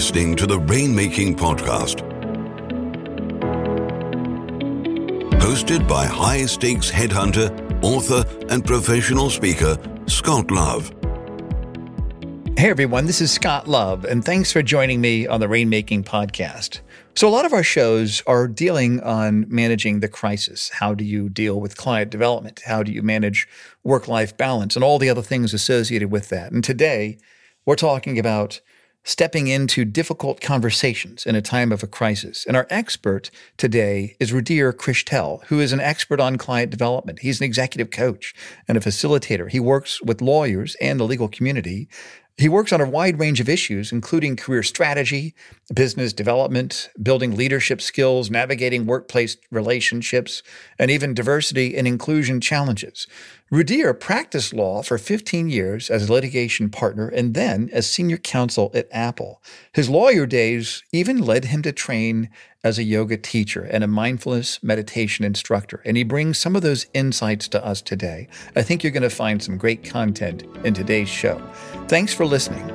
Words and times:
listening 0.00 0.34
to 0.34 0.46
the 0.46 0.58
Rainmaking 0.60 1.36
Podcast. 1.36 2.00
Hosted 5.38 5.86
by 5.86 6.06
high 6.06 6.46
stakes 6.46 6.90
headhunter, 6.90 7.50
author, 7.84 8.24
and 8.48 8.64
professional 8.64 9.28
speaker, 9.28 9.76
Scott 10.06 10.50
Love. 10.50 10.90
Hey 12.56 12.70
everyone, 12.70 13.04
this 13.04 13.20
is 13.20 13.30
Scott 13.30 13.68
Love, 13.68 14.06
and 14.06 14.24
thanks 14.24 14.50
for 14.50 14.62
joining 14.62 15.02
me 15.02 15.26
on 15.26 15.38
the 15.38 15.48
Rainmaking 15.48 16.04
Podcast. 16.04 16.80
So, 17.14 17.28
a 17.28 17.34
lot 17.36 17.44
of 17.44 17.52
our 17.52 17.62
shows 17.62 18.22
are 18.26 18.48
dealing 18.48 19.00
on 19.02 19.44
managing 19.50 20.00
the 20.00 20.08
crisis. 20.08 20.70
How 20.70 20.94
do 20.94 21.04
you 21.04 21.28
deal 21.28 21.60
with 21.60 21.76
client 21.76 22.10
development? 22.10 22.62
How 22.64 22.82
do 22.82 22.90
you 22.90 23.02
manage 23.02 23.46
work 23.84 24.08
life 24.08 24.34
balance 24.34 24.76
and 24.76 24.82
all 24.82 24.98
the 24.98 25.10
other 25.10 25.20
things 25.20 25.52
associated 25.52 26.10
with 26.10 26.30
that? 26.30 26.52
And 26.52 26.64
today, 26.64 27.18
we're 27.66 27.76
talking 27.76 28.18
about 28.18 28.62
stepping 29.04 29.46
into 29.46 29.84
difficult 29.84 30.40
conversations 30.40 31.24
in 31.24 31.34
a 31.34 31.42
time 31.42 31.72
of 31.72 31.82
a 31.82 31.86
crisis. 31.86 32.44
And 32.46 32.56
our 32.56 32.66
expert 32.70 33.30
today 33.56 34.16
is 34.20 34.32
Rudhir 34.32 34.72
Krishtel, 34.72 35.44
who 35.46 35.60
is 35.60 35.72
an 35.72 35.80
expert 35.80 36.20
on 36.20 36.36
client 36.36 36.70
development. 36.70 37.20
He's 37.20 37.40
an 37.40 37.44
executive 37.44 37.90
coach 37.90 38.34
and 38.68 38.76
a 38.76 38.80
facilitator. 38.80 39.50
He 39.50 39.60
works 39.60 40.02
with 40.02 40.20
lawyers 40.20 40.76
and 40.80 41.00
the 41.00 41.04
legal 41.04 41.28
community 41.28 41.88
he 42.40 42.48
works 42.48 42.72
on 42.72 42.80
a 42.80 42.88
wide 42.88 43.18
range 43.18 43.40
of 43.40 43.48
issues, 43.48 43.92
including 43.92 44.36
career 44.36 44.62
strategy, 44.62 45.34
business 45.74 46.12
development, 46.12 46.88
building 47.02 47.36
leadership 47.36 47.80
skills, 47.80 48.30
navigating 48.30 48.86
workplace 48.86 49.36
relationships, 49.50 50.42
and 50.78 50.90
even 50.90 51.14
diversity 51.14 51.76
and 51.76 51.86
inclusion 51.86 52.40
challenges. 52.40 53.06
Rudhir 53.52 53.98
practiced 53.98 54.54
law 54.54 54.80
for 54.82 54.96
15 54.96 55.50
years 55.50 55.90
as 55.90 56.08
a 56.08 56.12
litigation 56.12 56.70
partner 56.70 57.08
and 57.08 57.34
then 57.34 57.68
as 57.72 57.90
senior 57.90 58.16
counsel 58.16 58.70
at 58.74 58.86
Apple. 58.92 59.42
His 59.72 59.90
lawyer 59.90 60.24
days 60.24 60.84
even 60.92 61.18
led 61.18 61.46
him 61.46 61.60
to 61.62 61.72
train 61.72 62.30
as 62.62 62.78
a 62.78 62.82
yoga 62.82 63.16
teacher 63.16 63.62
and 63.62 63.82
a 63.82 63.86
mindfulness 63.86 64.62
meditation 64.62 65.24
instructor. 65.24 65.80
And 65.84 65.96
he 65.96 66.04
brings 66.04 66.38
some 66.38 66.56
of 66.56 66.62
those 66.62 66.86
insights 66.92 67.48
to 67.48 67.64
us 67.64 67.80
today. 67.80 68.28
I 68.54 68.62
think 68.62 68.82
you're 68.82 68.92
going 68.92 69.02
to 69.02 69.10
find 69.10 69.42
some 69.42 69.56
great 69.56 69.84
content 69.84 70.44
in 70.64 70.74
today's 70.74 71.08
show. 71.08 71.38
Thanks 71.88 72.12
for 72.12 72.26
listening. 72.26 72.66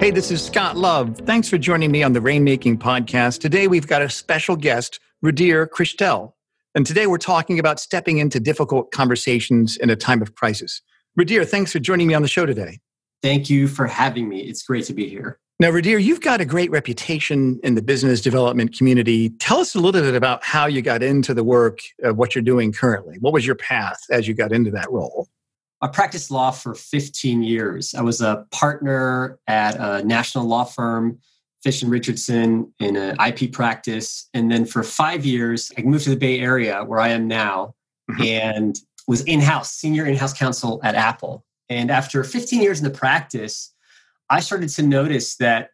Hey, 0.00 0.10
this 0.10 0.30
is 0.30 0.44
Scott 0.44 0.76
Love. 0.76 1.18
Thanks 1.18 1.48
for 1.48 1.58
joining 1.58 1.90
me 1.90 2.02
on 2.02 2.12
the 2.12 2.20
Rainmaking 2.20 2.78
Podcast. 2.78 3.40
Today 3.40 3.68
we've 3.68 3.86
got 3.86 4.02
a 4.02 4.08
special 4.08 4.56
guest, 4.56 5.00
Rudhir 5.24 5.68
Krishtel. 5.68 6.32
And 6.74 6.84
today 6.84 7.06
we're 7.06 7.18
talking 7.18 7.58
about 7.58 7.78
stepping 7.78 8.18
into 8.18 8.40
difficult 8.40 8.90
conversations 8.90 9.76
in 9.76 9.90
a 9.90 9.96
time 9.96 10.20
of 10.20 10.34
crisis. 10.34 10.82
Rudhir, 11.18 11.46
thanks 11.46 11.72
for 11.72 11.78
joining 11.78 12.08
me 12.08 12.14
on 12.14 12.22
the 12.22 12.28
show 12.28 12.44
today. 12.44 12.80
Thank 13.22 13.48
you 13.48 13.68
for 13.68 13.86
having 13.86 14.28
me. 14.28 14.40
It's 14.40 14.62
great 14.64 14.84
to 14.86 14.92
be 14.92 15.08
here. 15.08 15.38
Now, 15.60 15.70
Rudhir, 15.70 16.02
you've 16.02 16.20
got 16.20 16.40
a 16.40 16.44
great 16.44 16.70
reputation 16.72 17.60
in 17.62 17.76
the 17.76 17.82
business 17.82 18.20
development 18.20 18.76
community. 18.76 19.30
Tell 19.30 19.58
us 19.58 19.76
a 19.76 19.78
little 19.78 20.00
bit 20.00 20.16
about 20.16 20.42
how 20.42 20.66
you 20.66 20.82
got 20.82 21.00
into 21.00 21.32
the 21.32 21.44
work 21.44 21.78
of 22.02 22.16
what 22.16 22.34
you're 22.34 22.42
doing 22.42 22.72
currently. 22.72 23.18
What 23.20 23.32
was 23.32 23.46
your 23.46 23.54
path 23.54 24.00
as 24.10 24.26
you 24.26 24.34
got 24.34 24.52
into 24.52 24.72
that 24.72 24.90
role? 24.90 25.28
I 25.80 25.86
practiced 25.86 26.30
law 26.32 26.50
for 26.50 26.74
15 26.74 27.42
years. 27.44 27.94
I 27.94 28.02
was 28.02 28.20
a 28.20 28.46
partner 28.50 29.38
at 29.46 29.76
a 29.76 30.04
national 30.04 30.46
law 30.46 30.64
firm, 30.64 31.18
Fish 31.62 31.82
and 31.82 31.90
Richardson, 31.90 32.72
in 32.80 32.96
an 32.96 33.16
IP 33.20 33.52
practice. 33.52 34.28
And 34.34 34.50
then 34.50 34.64
for 34.64 34.82
five 34.82 35.24
years, 35.24 35.70
I 35.78 35.82
moved 35.82 36.04
to 36.04 36.10
the 36.10 36.16
Bay 36.16 36.40
Area 36.40 36.82
where 36.84 37.00
I 37.00 37.10
am 37.10 37.28
now 37.28 37.74
mm-hmm. 38.10 38.22
and 38.22 38.80
was 39.06 39.22
in 39.22 39.40
house, 39.40 39.72
senior 39.72 40.04
in 40.06 40.16
house 40.16 40.32
counsel 40.32 40.80
at 40.82 40.94
Apple. 40.94 41.44
And 41.68 41.90
after 41.90 42.24
15 42.24 42.60
years 42.60 42.78
in 42.78 42.84
the 42.84 42.90
practice, 42.90 43.73
I 44.30 44.40
started 44.40 44.70
to 44.70 44.82
notice 44.82 45.36
that 45.36 45.70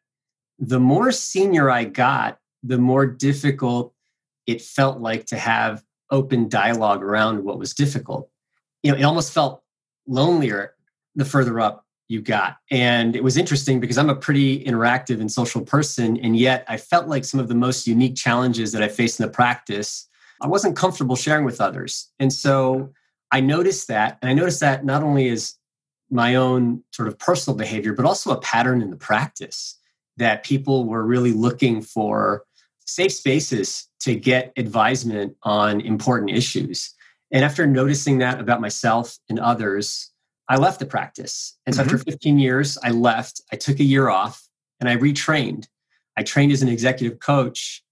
the 0.58 0.80
more 0.80 1.12
senior 1.12 1.70
I 1.70 1.84
got, 1.84 2.38
the 2.62 2.78
more 2.78 3.06
difficult 3.06 3.94
it 4.46 4.60
felt 4.60 5.00
like 5.00 5.26
to 5.26 5.36
have 5.36 5.82
open 6.10 6.48
dialogue 6.48 7.02
around 7.02 7.44
what 7.44 7.58
was 7.58 7.72
difficult. 7.72 8.28
You 8.82 8.92
know, 8.92 8.98
it 8.98 9.02
almost 9.04 9.32
felt 9.32 9.62
lonelier 10.06 10.74
the 11.14 11.24
further 11.24 11.60
up 11.60 11.84
you 12.08 12.20
got. 12.20 12.56
And 12.70 13.14
it 13.14 13.22
was 13.22 13.36
interesting 13.36 13.78
because 13.78 13.96
I'm 13.96 14.10
a 14.10 14.16
pretty 14.16 14.64
interactive 14.64 15.20
and 15.20 15.30
social 15.30 15.62
person. 15.62 16.16
And 16.18 16.36
yet 16.36 16.64
I 16.66 16.76
felt 16.76 17.06
like 17.06 17.24
some 17.24 17.38
of 17.38 17.46
the 17.46 17.54
most 17.54 17.86
unique 17.86 18.16
challenges 18.16 18.72
that 18.72 18.82
I 18.82 18.88
faced 18.88 19.20
in 19.20 19.26
the 19.26 19.32
practice, 19.32 20.08
I 20.42 20.48
wasn't 20.48 20.76
comfortable 20.76 21.14
sharing 21.14 21.44
with 21.44 21.60
others. 21.60 22.08
And 22.18 22.32
so 22.32 22.92
I 23.30 23.40
noticed 23.40 23.86
that. 23.88 24.18
And 24.20 24.30
I 24.30 24.34
noticed 24.34 24.58
that 24.60 24.84
not 24.84 25.04
only 25.04 25.28
as 25.28 25.54
my 26.10 26.34
own 26.34 26.82
sort 26.93 27.09
of 27.09 27.19
personal 27.19 27.56
behavior, 27.56 27.93
but 27.93 28.04
also 28.04 28.31
a 28.31 28.41
pattern 28.41 28.82
in 28.82 28.91
the 28.91 28.97
practice 28.97 29.78
that 30.16 30.44
people 30.44 30.84
were 30.84 31.04
really 31.04 31.32
looking 31.32 31.81
for 31.82 32.44
safe 32.87 33.12
spaces 33.12 33.88
to 34.00 34.15
get 34.15 34.53
advisement 34.56 35.37
on 35.43 35.81
important 35.81 36.31
issues. 36.31 36.94
And 37.31 37.44
after 37.44 37.66
noticing 37.66 38.19
that 38.19 38.41
about 38.41 38.60
myself 38.60 39.19
and 39.28 39.38
others, 39.38 40.10
I 40.48 40.56
left 40.56 40.81
the 40.81 40.87
practice. 40.87 41.56
And 41.65 41.75
so 41.75 41.82
mm-hmm. 41.82 41.94
after 41.94 42.10
15 42.10 42.38
years, 42.38 42.77
I 42.82 42.91
left. 42.91 43.41
I 43.53 43.56
took 43.56 43.78
a 43.78 43.84
year 43.84 44.09
off 44.09 44.42
and 44.81 44.88
I 44.88 44.97
retrained. 44.97 45.69
I 46.16 46.25
trained 46.25 46.50
as 46.50 46.62
an 46.62 46.69
executive 46.69 47.21
coach 47.21 47.84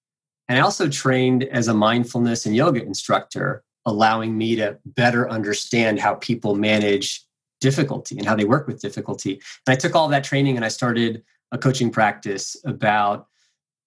and 0.48 0.58
I 0.58 0.62
also 0.62 0.88
trained 0.88 1.44
as 1.44 1.68
a 1.68 1.74
mindfulness 1.74 2.46
and 2.46 2.56
yoga 2.56 2.82
instructor, 2.82 3.62
allowing 3.84 4.36
me 4.36 4.56
to 4.56 4.78
better 4.84 5.28
understand 5.28 6.00
how 6.00 6.14
people 6.14 6.54
manage 6.54 7.22
difficulty 7.60 8.16
and 8.16 8.26
how 8.26 8.36
they 8.36 8.44
work 8.44 8.66
with 8.66 8.80
difficulty. 8.80 9.40
And 9.66 9.72
I 9.72 9.76
took 9.76 9.94
all 9.94 10.08
that 10.08 10.24
training 10.24 10.56
and 10.56 10.64
I 10.64 10.68
started 10.68 11.22
a 11.52 11.58
coaching 11.58 11.90
practice 11.90 12.56
about 12.64 13.26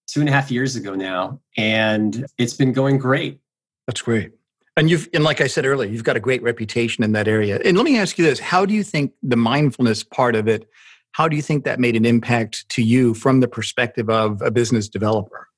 two 0.07 0.19
and 0.19 0.29
a 0.29 0.31
half 0.31 0.51
years 0.51 0.75
ago 0.75 0.95
now. 0.95 1.39
And 1.57 2.25
it's 2.37 2.53
been 2.53 2.73
going 2.73 2.97
great. 2.97 3.39
That's 3.87 4.01
great. 4.01 4.31
And 4.77 4.89
you've, 4.89 5.09
and 5.13 5.23
like 5.23 5.41
I 5.41 5.47
said 5.47 5.65
earlier, 5.65 5.89
you've 5.89 6.03
got 6.03 6.15
a 6.15 6.21
great 6.21 6.41
reputation 6.41 7.03
in 7.03 7.11
that 7.11 7.27
area. 7.27 7.59
And 7.63 7.75
let 7.75 7.83
me 7.83 7.97
ask 7.97 8.17
you 8.17 8.23
this: 8.23 8.39
How 8.39 8.65
do 8.65 8.73
you 8.73 8.83
think 8.83 9.13
the 9.21 9.35
mindfulness 9.35 10.03
part 10.03 10.35
of 10.35 10.47
it? 10.47 10.69
How 11.11 11.27
do 11.27 11.35
you 11.35 11.41
think 11.41 11.65
that 11.65 11.79
made 11.79 11.97
an 11.97 12.05
impact 12.05 12.67
to 12.69 12.81
you 12.81 13.13
from 13.13 13.41
the 13.41 13.47
perspective 13.47 14.09
of 14.09 14.41
a 14.41 14.49
business 14.49 14.88
developer? 14.88 15.49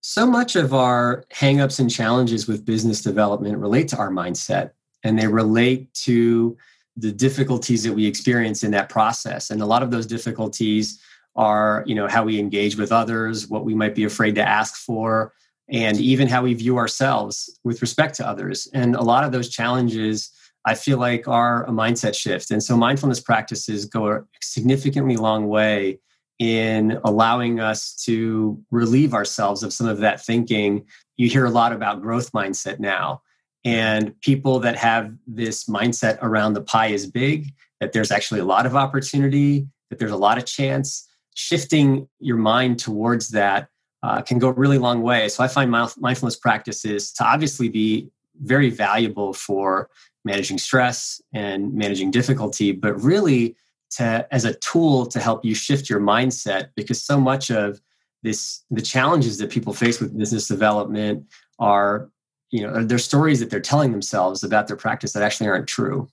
So 0.00 0.26
much 0.26 0.54
of 0.54 0.74
our 0.74 1.24
hangups 1.32 1.80
and 1.80 1.90
challenges 1.90 2.46
with 2.46 2.64
business 2.64 3.02
development 3.02 3.58
relate 3.58 3.88
to 3.88 3.96
our 3.96 4.10
mindset, 4.10 4.70
and 5.02 5.18
they 5.18 5.26
relate 5.26 5.92
to 5.94 6.56
the 6.96 7.12
difficulties 7.12 7.82
that 7.84 7.92
we 7.92 8.06
experience 8.06 8.62
in 8.62 8.70
that 8.72 8.88
process. 8.88 9.50
And 9.50 9.62
a 9.62 9.66
lot 9.66 9.82
of 9.82 9.90
those 9.90 10.06
difficulties 10.06 11.00
are, 11.34 11.82
you 11.86 11.94
know, 11.94 12.08
how 12.08 12.24
we 12.24 12.38
engage 12.38 12.76
with 12.76 12.92
others, 12.92 13.48
what 13.48 13.64
we 13.64 13.74
might 13.74 13.94
be 13.94 14.04
afraid 14.04 14.34
to 14.34 14.46
ask 14.46 14.76
for, 14.76 15.32
and 15.68 15.98
even 15.98 16.28
how 16.28 16.42
we 16.42 16.52
view 16.52 16.76
ourselves 16.76 17.58
with 17.64 17.80
respect 17.80 18.14
to 18.16 18.26
others. 18.26 18.68
And 18.74 18.94
a 18.94 19.02
lot 19.02 19.24
of 19.24 19.32
those 19.32 19.48
challenges, 19.48 20.30
I 20.66 20.74
feel 20.74 20.98
like, 20.98 21.26
are 21.26 21.64
a 21.64 21.70
mindset 21.70 22.14
shift. 22.14 22.50
And 22.50 22.62
so 22.62 22.76
mindfulness 22.76 23.20
practices 23.20 23.86
go 23.86 24.10
a 24.10 24.22
significantly 24.42 25.16
long 25.16 25.48
way 25.48 26.00
in 26.38 26.98
allowing 27.04 27.60
us 27.60 27.94
to 28.04 28.60
relieve 28.70 29.14
ourselves 29.14 29.62
of 29.62 29.72
some 29.72 29.86
of 29.86 29.98
that 29.98 30.20
thinking. 30.20 30.84
You 31.16 31.28
hear 31.28 31.46
a 31.46 31.50
lot 31.50 31.72
about 31.72 32.02
growth 32.02 32.32
mindset 32.32 32.78
now. 32.78 33.22
And 33.64 34.20
people 34.20 34.58
that 34.60 34.76
have 34.76 35.12
this 35.26 35.64
mindset 35.64 36.18
around 36.20 36.54
the 36.54 36.62
pie 36.62 36.88
is 36.88 37.06
big, 37.06 37.52
that 37.80 37.92
there's 37.92 38.10
actually 38.10 38.40
a 38.40 38.44
lot 38.44 38.66
of 38.66 38.74
opportunity, 38.74 39.66
that 39.90 39.98
there's 39.98 40.10
a 40.10 40.16
lot 40.16 40.38
of 40.38 40.46
chance, 40.46 41.08
shifting 41.34 42.08
your 42.18 42.36
mind 42.36 42.78
towards 42.78 43.30
that 43.30 43.68
uh, 44.02 44.20
can 44.20 44.38
go 44.38 44.48
a 44.48 44.52
really 44.52 44.78
long 44.78 45.02
way. 45.02 45.28
So 45.28 45.44
I 45.44 45.48
find 45.48 45.70
mindfulness 45.70 46.36
practices 46.36 47.12
to 47.12 47.24
obviously 47.24 47.68
be 47.68 48.10
very 48.42 48.70
valuable 48.70 49.32
for 49.32 49.88
managing 50.24 50.58
stress 50.58 51.20
and 51.32 51.72
managing 51.74 52.10
difficulty, 52.10 52.72
but 52.72 53.00
really 53.00 53.56
to 53.92 54.26
as 54.30 54.44
a 54.44 54.54
tool 54.54 55.06
to 55.06 55.20
help 55.20 55.44
you 55.44 55.54
shift 55.54 55.88
your 55.90 56.00
mindset 56.00 56.70
because 56.76 57.02
so 57.02 57.20
much 57.20 57.50
of 57.50 57.80
this 58.22 58.64
the 58.70 58.80
challenges 58.80 59.38
that 59.38 59.50
people 59.50 59.72
face 59.72 60.00
with 60.00 60.16
business 60.16 60.48
development 60.48 61.26
are 61.58 62.08
you 62.52 62.64
know 62.64 62.84
they're 62.84 62.98
stories 62.98 63.40
that 63.40 63.50
they're 63.50 63.60
telling 63.60 63.90
themselves 63.90 64.44
about 64.44 64.68
their 64.68 64.76
practice 64.76 65.12
that 65.12 65.22
actually 65.22 65.48
aren't 65.48 65.66
true 65.66 66.08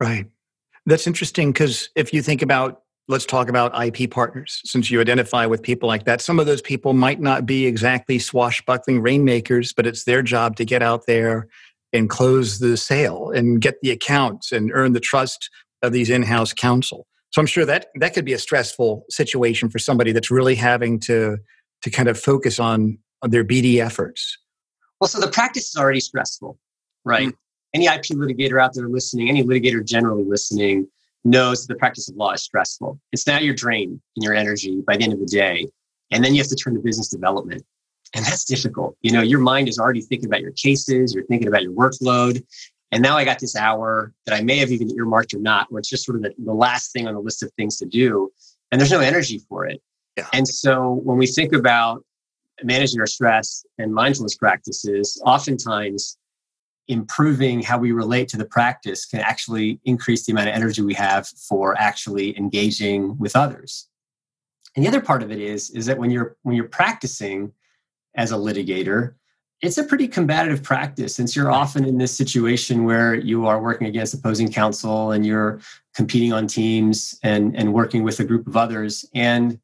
right 0.00 0.26
that's 0.84 1.06
interesting 1.06 1.52
because 1.52 1.88
if 1.96 2.12
you 2.12 2.20
think 2.20 2.42
about 2.42 2.82
let's 3.08 3.26
talk 3.26 3.48
about 3.48 3.72
IP 3.84 4.10
partners. 4.10 4.60
Since 4.64 4.90
you 4.90 5.00
identify 5.00 5.46
with 5.46 5.62
people 5.62 5.86
like 5.86 6.04
that, 6.04 6.20
some 6.20 6.40
of 6.40 6.46
those 6.46 6.62
people 6.62 6.92
might 6.92 7.20
not 7.20 7.46
be 7.46 7.66
exactly 7.66 8.18
swashbuckling 8.18 9.00
rainmakers, 9.00 9.72
but 9.72 9.86
it's 9.86 10.04
their 10.04 10.22
job 10.22 10.56
to 10.56 10.64
get 10.64 10.82
out 10.82 11.06
there 11.06 11.46
and 11.92 12.10
close 12.10 12.58
the 12.58 12.76
sale 12.76 13.30
and 13.30 13.60
get 13.60 13.76
the 13.80 13.90
accounts 13.90 14.50
and 14.50 14.70
earn 14.74 14.92
the 14.92 15.00
trust 15.00 15.50
of 15.82 15.92
these 15.92 16.10
in-house 16.10 16.52
counsel. 16.52 17.06
So 17.30 17.40
I'm 17.40 17.46
sure 17.46 17.64
that 17.64 17.88
that 17.96 18.14
could 18.14 18.24
be 18.24 18.32
a 18.32 18.38
stressful 18.38 19.04
situation 19.08 19.70
for 19.70 19.78
somebody 19.78 20.12
that's 20.12 20.30
really 20.30 20.54
having 20.54 20.98
to 21.00 21.38
to 21.82 21.90
kind 21.90 22.08
of 22.08 22.18
focus 22.18 22.58
on 22.58 22.98
their 23.22 23.44
BD 23.44 23.78
efforts. 23.78 24.38
Well, 25.00 25.08
so 25.08 25.20
the 25.20 25.30
practice 25.30 25.68
is 25.68 25.76
already 25.76 26.00
stressful, 26.00 26.58
right? 27.04 27.28
Mm-hmm. 27.28 27.36
Any 27.74 27.86
IP 27.86 28.02
litigator 28.16 28.62
out 28.62 28.74
there 28.74 28.88
listening, 28.88 29.28
any 29.28 29.44
litigator 29.44 29.84
generally 29.84 30.24
listening, 30.24 30.88
knows 31.24 31.66
that 31.66 31.74
the 31.74 31.78
practice 31.78 32.08
of 32.08 32.16
law 32.16 32.32
is 32.32 32.42
stressful. 32.42 32.98
It's 33.12 33.26
now 33.26 33.38
you're 33.38 33.54
drained 33.54 34.00
in 34.16 34.22
your 34.22 34.34
energy 34.34 34.80
by 34.86 34.96
the 34.96 35.04
end 35.04 35.12
of 35.12 35.18
the 35.18 35.26
day. 35.26 35.66
And 36.10 36.24
then 36.24 36.34
you 36.34 36.40
have 36.40 36.48
to 36.48 36.54
turn 36.54 36.74
to 36.74 36.80
business 36.80 37.08
development. 37.08 37.64
And 38.14 38.24
that's 38.24 38.44
difficult. 38.44 38.96
You 39.02 39.12
know, 39.12 39.22
your 39.22 39.40
mind 39.40 39.68
is 39.68 39.78
already 39.78 40.00
thinking 40.00 40.26
about 40.26 40.40
your 40.40 40.52
cases, 40.52 41.12
you're 41.14 41.26
thinking 41.26 41.48
about 41.48 41.62
your 41.62 41.72
workload. 41.72 42.42
And 42.92 43.02
now 43.02 43.16
I 43.16 43.24
got 43.24 43.40
this 43.40 43.56
hour 43.56 44.12
that 44.24 44.34
I 44.34 44.42
may 44.42 44.58
have 44.58 44.70
even 44.70 44.90
earmarked 44.96 45.34
or 45.34 45.40
not, 45.40 45.70
where 45.70 45.80
it's 45.80 45.90
just 45.90 46.04
sort 46.04 46.16
of 46.16 46.22
the, 46.22 46.32
the 46.38 46.54
last 46.54 46.92
thing 46.92 47.08
on 47.08 47.14
the 47.14 47.20
list 47.20 47.42
of 47.42 47.50
things 47.52 47.76
to 47.78 47.86
do. 47.86 48.30
And 48.70 48.80
there's 48.80 48.92
no 48.92 49.00
energy 49.00 49.40
for 49.48 49.66
it. 49.66 49.82
Yeah. 50.16 50.28
And 50.32 50.46
so 50.46 51.00
when 51.04 51.18
we 51.18 51.26
think 51.26 51.52
about 51.52 52.04
managing 52.62 53.00
our 53.00 53.06
stress 53.06 53.64
and 53.78 53.92
mindfulness 53.92 54.36
practices, 54.36 55.20
oftentimes 55.24 56.18
improving 56.88 57.62
how 57.62 57.78
we 57.78 57.92
relate 57.92 58.28
to 58.28 58.36
the 58.36 58.44
practice 58.44 59.06
can 59.06 59.20
actually 59.20 59.80
increase 59.84 60.24
the 60.24 60.32
amount 60.32 60.48
of 60.48 60.54
energy 60.54 60.82
we 60.82 60.94
have 60.94 61.26
for 61.26 61.76
actually 61.78 62.36
engaging 62.38 63.18
with 63.18 63.34
others. 63.34 63.88
And 64.76 64.84
the 64.84 64.88
other 64.88 65.00
part 65.00 65.22
of 65.22 65.30
it 65.32 65.40
is 65.40 65.70
is 65.70 65.86
that 65.86 65.98
when 65.98 66.10
you're 66.10 66.36
when 66.42 66.54
you're 66.54 66.68
practicing 66.68 67.52
as 68.14 68.30
a 68.30 68.36
litigator, 68.36 69.14
it's 69.62 69.78
a 69.78 69.84
pretty 69.84 70.06
combative 70.06 70.62
practice 70.62 71.14
since 71.14 71.34
you're 71.34 71.50
often 71.50 71.84
in 71.84 71.98
this 71.98 72.14
situation 72.14 72.84
where 72.84 73.14
you 73.14 73.46
are 73.46 73.60
working 73.60 73.86
against 73.86 74.14
opposing 74.14 74.52
counsel 74.52 75.12
and 75.12 75.24
you're 75.24 75.60
competing 75.94 76.32
on 76.32 76.46
teams 76.46 77.18
and 77.22 77.56
and 77.56 77.72
working 77.72 78.04
with 78.04 78.20
a 78.20 78.24
group 78.24 78.46
of 78.46 78.56
others 78.56 79.04
and 79.14 79.58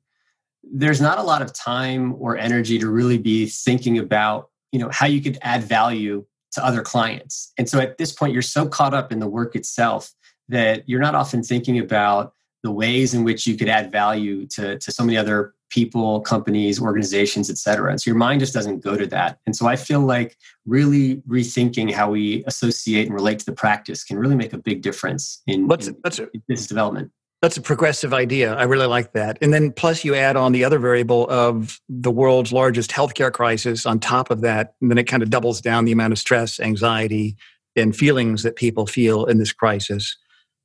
there's 0.63 1.01
not 1.01 1.19
a 1.19 1.23
lot 1.23 1.43
of 1.43 1.53
time 1.53 2.15
or 2.19 2.37
energy 2.37 2.79
to 2.79 2.89
really 2.89 3.19
be 3.19 3.47
thinking 3.47 3.99
about 3.99 4.49
you 4.71 4.79
know 4.79 4.89
how 4.91 5.07
you 5.07 5.21
could 5.21 5.39
add 5.43 5.63
value 5.63 6.25
to 6.53 6.65
other 6.65 6.83
clients. 6.83 7.53
And 7.59 7.69
so 7.69 7.81
at 7.81 7.99
this 7.99 8.13
point, 8.13 8.33
you're 8.33 8.43
so 8.43 8.67
caught 8.67 8.95
up 8.95 9.11
in 9.11 9.19
the 9.19 9.29
work 9.29 9.57
itself 9.57 10.11
that 10.49 10.89
you're 10.89 11.01
not 11.01 11.15
often 11.15 11.43
thinking 11.43 11.79
about 11.79 12.35
the 12.63 12.71
ways 12.71 13.15
in 13.15 13.25
which 13.25 13.47
you 13.47 13.57
could 13.57 13.69
add 13.69 13.91
value 13.91 14.47
to, 14.47 14.79
to 14.79 14.93
so 14.93 15.05
many 15.05 15.17
other 15.17 15.55
people, 15.71 16.21
companies, 16.21 16.81
organizations, 16.81 17.49
et 17.51 17.57
cetera. 17.57 17.91
And 17.91 18.01
so 18.01 18.11
your 18.11 18.19
mind 18.19 18.41
just 18.41 18.53
doesn't 18.53 18.81
go 18.81 18.97
to 18.97 19.07
that. 19.07 19.39
And 19.47 19.57
so 19.57 19.67
I 19.67 19.77
feel 19.77 20.01
like 20.01 20.37
really 20.67 21.17
rethinking 21.29 21.91
how 21.91 22.11
we 22.11 22.45
associate 22.47 23.07
and 23.07 23.15
relate 23.15 23.39
to 23.41 23.47
the 23.47 23.53
practice 23.53 24.05
can 24.05 24.19
really 24.19 24.37
make 24.37 24.53
a 24.53 24.59
big 24.59 24.83
difference 24.83 25.43
in, 25.47 25.67
What's, 25.67 25.89
in, 25.89 25.97
a, 26.05 26.23
in 26.35 26.43
business 26.47 26.67
development. 26.67 27.11
That's 27.43 27.57
a 27.57 27.61
progressive 27.61 28.15
idea. 28.15 28.55
I 28.55 28.63
really 28.63 28.87
like 28.87 29.15
that. 29.15 29.37
And 29.43 29.53
then 29.53 29.73
plus 29.73 30.05
you 30.05 30.15
add 30.15 30.37
on 30.37 30.53
the 30.53 30.63
other 30.63 30.79
variable 30.79 31.29
of 31.29 31.81
the 31.89 32.11
world's 32.11 32.53
largest 32.53 32.93
healthcare 32.93 33.33
crisis 33.33 33.85
on 33.85 33.99
top 33.99 34.31
of 34.31 34.43
that. 34.43 34.75
And 34.81 34.89
then 34.89 34.97
it 34.97 35.09
kind 35.09 35.25
of 35.25 35.31
doubles 35.31 35.61
down 35.61 35.85
the 35.85 35.91
amount 35.91 36.13
of 36.13 36.21
stress, 36.21 36.61
anxiety, 36.61 37.37
and 37.75 37.97
feelings 37.97 38.45
that 38.45 38.55
people 38.55 38.87
feel 38.87 39.25
in 39.25 39.39
this 39.39 39.53
crisis. 39.53 40.17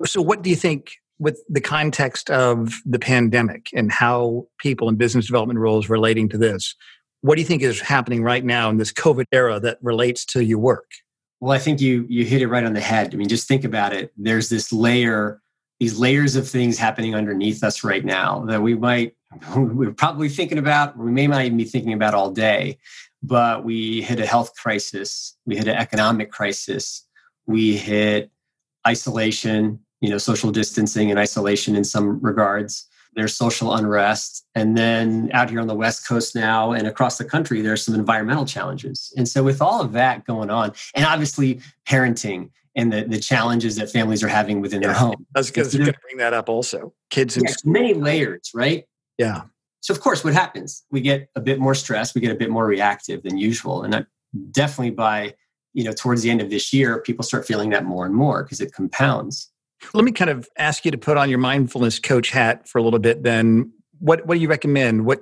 So 0.06 0.22
what 0.22 0.44
do 0.44 0.52
you 0.52 0.56
think 0.56 0.92
with 1.18 1.42
the 1.50 1.62
context 1.62 2.30
of 2.30 2.76
the 2.86 3.00
pandemic 3.00 3.70
and 3.74 3.92
how 3.92 4.46
people 4.60 4.88
in 4.88 4.98
business 4.98 5.26
development 5.26 5.60
roles 5.60 5.90
relating 5.90 6.30
to 6.30 6.38
this? 6.38 6.76
What 7.22 7.36
do 7.36 7.42
you 7.42 7.48
think 7.48 7.64
is 7.64 7.82
happening 7.82 8.22
right 8.22 8.46
now 8.46 8.70
in 8.70 8.78
this 8.78 8.94
COVID 8.94 9.26
era 9.32 9.60
that 9.62 9.80
relates 9.82 10.26
to 10.26 10.44
your 10.44 10.60
work? 10.60 10.92
Well, 11.40 11.52
I 11.52 11.60
think 11.60 11.82
you 11.82 12.06
you 12.08 12.24
hit 12.24 12.44
it 12.44 12.48
right 12.48 12.64
on 12.64 12.74
the 12.74 12.82
head. 12.82 13.14
I 13.14 13.18
mean, 13.18 13.28
just 13.28 13.48
think 13.48 13.64
about 13.64 13.94
it. 13.94 14.12
There's 14.16 14.50
this 14.50 14.72
layer 14.72 15.42
these 15.80 16.00
layers 16.00 16.36
of 16.36 16.50
things 16.50 16.78
happening 16.78 17.16
underneath 17.16 17.64
us 17.64 17.84
right 17.84 18.06
now 18.06 18.44
that 18.46 18.62
we 18.62 18.76
might 18.76 19.16
we're 19.56 19.92
probably 19.92 20.30
thinking 20.30 20.58
about 20.58 20.98
we 20.98 21.12
may 21.12 21.28
not 21.28 21.44
even 21.44 21.58
be 21.58 21.66
thinking 21.66 21.94
about 21.94 22.14
all 22.14 22.32
day 22.32 22.78
but 23.24 23.64
we 23.64 24.02
hit 24.02 24.20
a 24.20 24.26
health 24.26 24.54
crisis 24.56 25.36
we 25.46 25.56
hit 25.56 25.68
an 25.68 25.76
economic 25.76 26.32
crisis 26.32 27.06
we 27.46 27.76
hit 27.76 28.32
isolation 28.88 29.80
you 30.02 30.10
know 30.10 30.18
social 30.18 30.52
distancing 30.52 31.10
and 31.10 31.20
isolation 31.20 31.76
in 31.76 31.84
some 31.84 32.20
regards. 32.22 32.86
There's 33.16 33.36
social 33.36 33.74
unrest. 33.74 34.46
And 34.54 34.78
then 34.78 35.32
out 35.34 35.50
here 35.50 35.60
on 35.60 35.66
the 35.66 35.76
west 35.76 36.08
coast 36.08 36.36
now 36.36 36.72
and 36.72 36.86
across 36.86 37.18
the 37.18 37.26
country 37.26 37.62
there's 37.62 37.84
some 37.84 37.96
environmental 37.96 38.46
challenges. 38.46 39.12
And 39.18 39.28
so 39.28 39.44
with 39.44 39.62
all 39.62 39.82
of 39.82 39.94
that 39.94 40.26
going 40.26 40.52
on 40.52 40.74
and 40.94 41.06
obviously 41.06 41.62
parenting 41.88 42.52
and 42.78 42.94
the, 42.94 43.04
the 43.04 43.20
challenges 43.20 43.76
that 43.76 43.90
families 43.90 44.24
are 44.24 44.28
having 44.28 44.62
within 44.62 44.82
yeah. 44.82 44.90
their 44.90 44.96
home. 44.96 45.26
I 45.36 45.40
was 45.40 45.52
going 45.52 45.68
to 45.68 45.78
bring 45.78 46.18
that 46.18 46.34
up 46.34 46.48
also. 46.48 46.94
Kids 47.10 47.36
yeah, 47.36 47.52
many 47.66 47.94
layers, 47.96 48.52
right? 48.54 48.86
Yeah. 49.18 49.42
So 49.82 49.94
of 49.94 50.00
course, 50.00 50.24
what 50.24 50.34
happens? 50.34 50.86
We 50.92 51.02
get 51.02 51.30
a 51.36 51.42
bit 51.42 51.60
more 51.60 51.76
stress. 51.76 52.14
We 52.14 52.22
get 52.22 52.32
a 52.32 52.36
bit 52.36 52.50
more 52.50 52.66
reactive 52.66 53.24
than 53.24 53.38
usual, 53.38 53.84
and 53.84 53.92
that 53.94 54.08
definitely 54.52 54.92
by 54.92 55.34
you 55.74 55.84
know 55.84 55.92
towards 55.92 56.22
the 56.22 56.30
end 56.30 56.42
of 56.42 56.50
this 56.50 56.72
year, 56.72 57.02
people 57.02 57.24
start 57.24 57.46
feeling 57.46 57.72
that 57.72 57.86
more 57.86 58.06
and 58.06 58.14
more 58.14 58.44
because 58.44 58.62
it 58.62 58.74
compounds. 58.74 59.52
Let 59.94 60.04
me 60.04 60.12
kind 60.12 60.30
of 60.30 60.48
ask 60.58 60.86
you 60.86 60.92
to 60.92 60.98
put 60.98 61.18
on 61.18 61.30
your 61.30 61.40
mindfulness 61.40 62.00
coach 62.00 62.30
hat 62.32 62.68
for 62.68 62.80
a 62.80 62.84
little 62.84 63.00
bit. 63.00 63.24
Then, 63.24 63.72
what 64.00 64.26
what 64.26 64.36
do 64.36 64.42
you 64.42 64.50
recommend? 64.50 65.06
What 65.06 65.22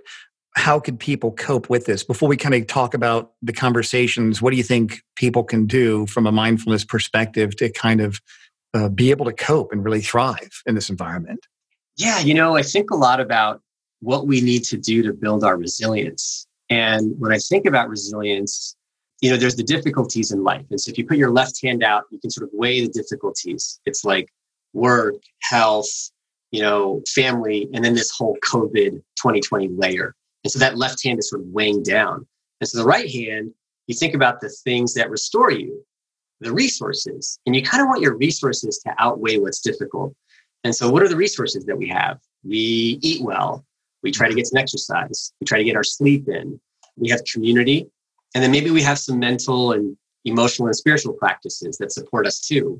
how 0.56 0.80
could 0.80 1.00
people 1.00 1.31
cope 1.34 1.69
with 1.69 1.86
this? 1.86 2.04
Before 2.04 2.30
we 2.30 2.38
kind 2.38 2.56
of 2.56 2.66
talk 2.68 2.94
about 2.94 3.34
the 3.42 3.54
conversations 3.54 4.42
what 4.42 4.52
do 4.52 4.57
you 4.57 4.63
think 4.63 5.02
people 5.16 5.44
can 5.44 5.66
do 5.66 6.06
from 6.07 6.25
a 6.25 6.31
mindfulness 6.31 6.84
perspective 6.84 7.56
to 7.57 7.72
kind 7.72 8.02
of 8.02 8.19
uh, 8.74 8.90
be 8.90 9.12
able 9.12 9.25
to 9.25 9.34
cope 9.34 9.72
and 9.72 9.84
really 9.84 10.02
thrive 10.02 10.62
in 10.66 10.75
this 10.75 10.90
environment? 10.90 11.46
Yeah 11.98 12.19
you 12.19 12.34
know 12.34 12.56
i 12.56 12.62
think 12.62 12.92
a 12.92 12.96
lot 12.96 13.19
about 13.19 13.62
what 14.02 14.28
we 14.28 14.42
need 14.42 14.63
to 14.66 14.78
do 14.78 15.02
to 15.04 15.13
build 15.13 15.44
our 15.44 15.57
resilience. 15.57 16.48
And 16.69 17.13
when 17.19 17.31
i 17.31 17.38
think 17.38 17.66
about 17.66 17.90
resilience 17.90 18.75
you 19.22 19.30
know 19.30 19.38
there's 19.38 19.56
the 19.56 19.63
difficulties 19.63 20.31
in 20.31 20.44
life. 20.44 20.66
And 20.69 20.80
so 20.80 20.92
if 20.92 20.98
you 20.98 21.06
put 21.06 21.18
your 21.18 21.31
left 21.31 21.62
hand 21.62 21.84
out 21.84 22.04
you 22.12 22.19
can 22.19 22.30
sort 22.30 22.48
of 22.48 22.51
weigh 22.54 22.81
the 22.81 22.92
difficulties. 22.92 23.80
It's 23.86 24.04
like 24.04 24.30
work 24.74 25.16
health 25.42 26.12
you 26.51 26.62
know 26.62 27.01
family 27.08 27.69
and 27.74 27.84
then 27.84 27.96
this 27.96 28.12
whole 28.12 28.38
covid 28.44 28.92
2020 29.18 29.69
layer 29.69 30.16
and 30.45 30.51
so 30.51 30.59
that 30.59 30.77
left 30.77 31.03
hand 31.03 31.18
is 31.18 31.27
sort 31.27 31.42
of 31.42 31.47
weighing 31.47 31.81
down. 31.81 32.27
And 32.62 32.68
so 32.69 32.77
the 32.77 32.86
right 32.86 33.09
hand, 33.12 33.51
you 33.88 33.95
think 33.95 34.13
about 34.13 34.42
the 34.42 34.50
things 34.50 34.94
that 34.94 35.09
restore 35.09 35.50
you, 35.50 35.83
the 36.39 36.53
resources, 36.53 37.39
and 37.47 37.56
you 37.56 37.63
kind 37.63 37.81
of 37.81 37.88
want 37.88 38.01
your 38.01 38.15
resources 38.15 38.77
to 38.86 38.94
outweigh 39.00 39.39
what's 39.39 39.59
difficult. 39.59 40.15
And 40.63 40.75
so, 40.75 40.88
what 40.92 41.01
are 41.01 41.07
the 41.07 41.15
resources 41.15 41.65
that 41.65 41.75
we 41.75 41.88
have? 41.88 42.19
We 42.44 43.00
eat 43.01 43.24
well. 43.24 43.65
We 44.03 44.12
try 44.12 44.30
to 44.30 44.36
get 44.36 44.45
some 44.45 44.59
exercise. 44.59 45.33
We 45.42 45.45
try 45.45 45.57
to 45.57 45.63
get 45.63 45.75
our 45.75 45.83
sleep 45.83 46.30
in. 46.30 46.62
We 46.95 47.09
have 47.09 47.24
community. 47.24 47.89
And 48.36 48.44
then 48.44 48.51
maybe 48.51 48.69
we 48.69 48.83
have 48.83 49.00
some 49.00 49.18
mental 49.18 49.71
and 49.71 49.98
emotional 50.25 50.68
and 50.68 50.75
spiritual 50.75 51.13
practices 51.13 51.77
that 51.77 51.91
support 51.91 52.27
us 52.27 52.39
too. 52.39 52.79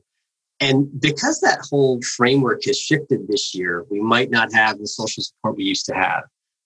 And 0.60 1.01
because 1.01 1.42
that 1.42 1.66
whole 1.68 2.00
framework 2.04 2.63
has 2.66 2.80
shifted 2.80 3.28
this 3.28 3.56
year, 3.56 3.86
we 3.90 4.01
might 4.01 4.30
not 4.30 4.54
have 4.54 4.78
the 4.78 4.88
social 4.88 5.24
support 5.24 5.58
we 5.58 5.63
used 5.63 5.88
to 5.88 5.96
have 5.96 6.25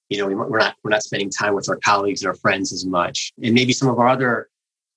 you 0.10 0.18
know 0.18 0.28
we're 0.28 0.60
not 0.60 0.76
we're 0.84 0.90
not 0.90 1.04
spending 1.04 1.30
time 1.30 1.54
with 1.54 1.70
our 1.70 1.78
colleagues 1.78 2.22
and 2.22 2.28
our 2.30 2.36
friends 2.36 2.74
as 2.74 2.86
much. 2.86 3.32
And 3.42 3.54
maybe 3.54 3.74
some 3.74 3.90
of 3.90 4.00
our 4.00 4.08
other 4.08 4.50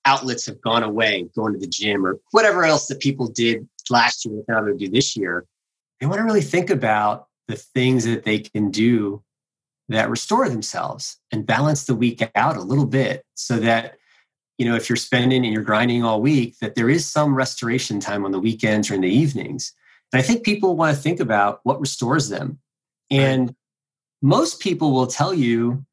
outlets 0.05 0.45
have 0.47 0.59
gone 0.61 0.83
away 0.83 1.27
going 1.35 1.53
to 1.53 1.59
the 1.59 1.67
gym 1.67 2.05
or 2.05 2.19
whatever 2.31 2.65
else 2.65 2.87
that 2.87 2.99
people 2.99 3.27
did 3.27 3.67
last 3.89 4.25
year 4.25 4.35
that 4.35 4.43
they're 4.47 4.55
not 4.55 4.65
going 4.65 4.77
to 4.77 4.85
do 4.85 4.91
this 4.91 5.15
year. 5.15 5.45
They 5.99 6.07
want 6.07 6.19
to 6.19 6.25
really 6.25 6.41
think 6.41 6.69
about 6.69 7.27
the 7.47 7.55
things 7.55 8.05
that 8.05 8.23
they 8.23 8.39
can 8.39 8.71
do 8.71 9.23
that 9.89 10.09
restore 10.09 10.49
themselves 10.49 11.17
and 11.31 11.45
balance 11.45 11.85
the 11.85 11.95
week 11.95 12.23
out 12.35 12.57
a 12.57 12.61
little 12.61 12.85
bit 12.85 13.25
so 13.35 13.57
that 13.57 13.97
you 14.57 14.65
know 14.65 14.75
if 14.75 14.89
you're 14.89 14.95
spending 14.95 15.43
and 15.43 15.53
you're 15.53 15.63
grinding 15.63 16.03
all 16.03 16.21
week 16.21 16.57
that 16.59 16.75
there 16.75 16.89
is 16.89 17.05
some 17.05 17.35
restoration 17.35 17.99
time 17.99 18.25
on 18.25 18.31
the 18.31 18.39
weekends 18.39 18.89
or 18.89 18.95
in 18.95 19.01
the 19.01 19.09
evenings. 19.09 19.73
And 20.11 20.19
i 20.19 20.23
think 20.23 20.43
people 20.43 20.75
want 20.75 20.95
to 20.95 21.01
think 21.01 21.19
about 21.19 21.59
what 21.63 21.79
restores 21.79 22.29
them. 22.29 22.59
And 23.11 23.55
most 24.23 24.61
people 24.61 24.93
will 24.93 25.05
tell 25.05 25.33
you 25.33 25.85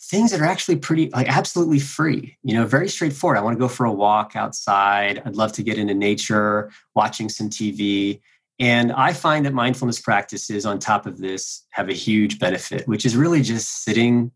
things 0.00 0.32
that 0.32 0.40
are 0.40 0.46
actually 0.46 0.76
pretty 0.76 1.10
like 1.10 1.28
absolutely 1.28 1.78
free 1.78 2.36
you 2.42 2.54
know 2.54 2.66
very 2.66 2.88
straightforward 2.88 3.38
i 3.38 3.40
want 3.40 3.54
to 3.54 3.58
go 3.58 3.68
for 3.68 3.86
a 3.86 3.92
walk 3.92 4.34
outside 4.34 5.22
i'd 5.24 5.36
love 5.36 5.52
to 5.52 5.62
get 5.62 5.78
into 5.78 5.94
nature 5.94 6.70
watching 6.94 7.28
some 7.28 7.48
tv 7.48 8.20
and 8.58 8.90
i 8.92 9.12
find 9.12 9.46
that 9.46 9.52
mindfulness 9.52 10.00
practices 10.00 10.66
on 10.66 10.78
top 10.78 11.06
of 11.06 11.18
this 11.18 11.66
have 11.70 11.88
a 11.88 11.92
huge 11.92 12.38
benefit 12.38 12.88
which 12.88 13.06
is 13.06 13.16
really 13.16 13.40
just 13.40 13.84
sitting 13.84 14.32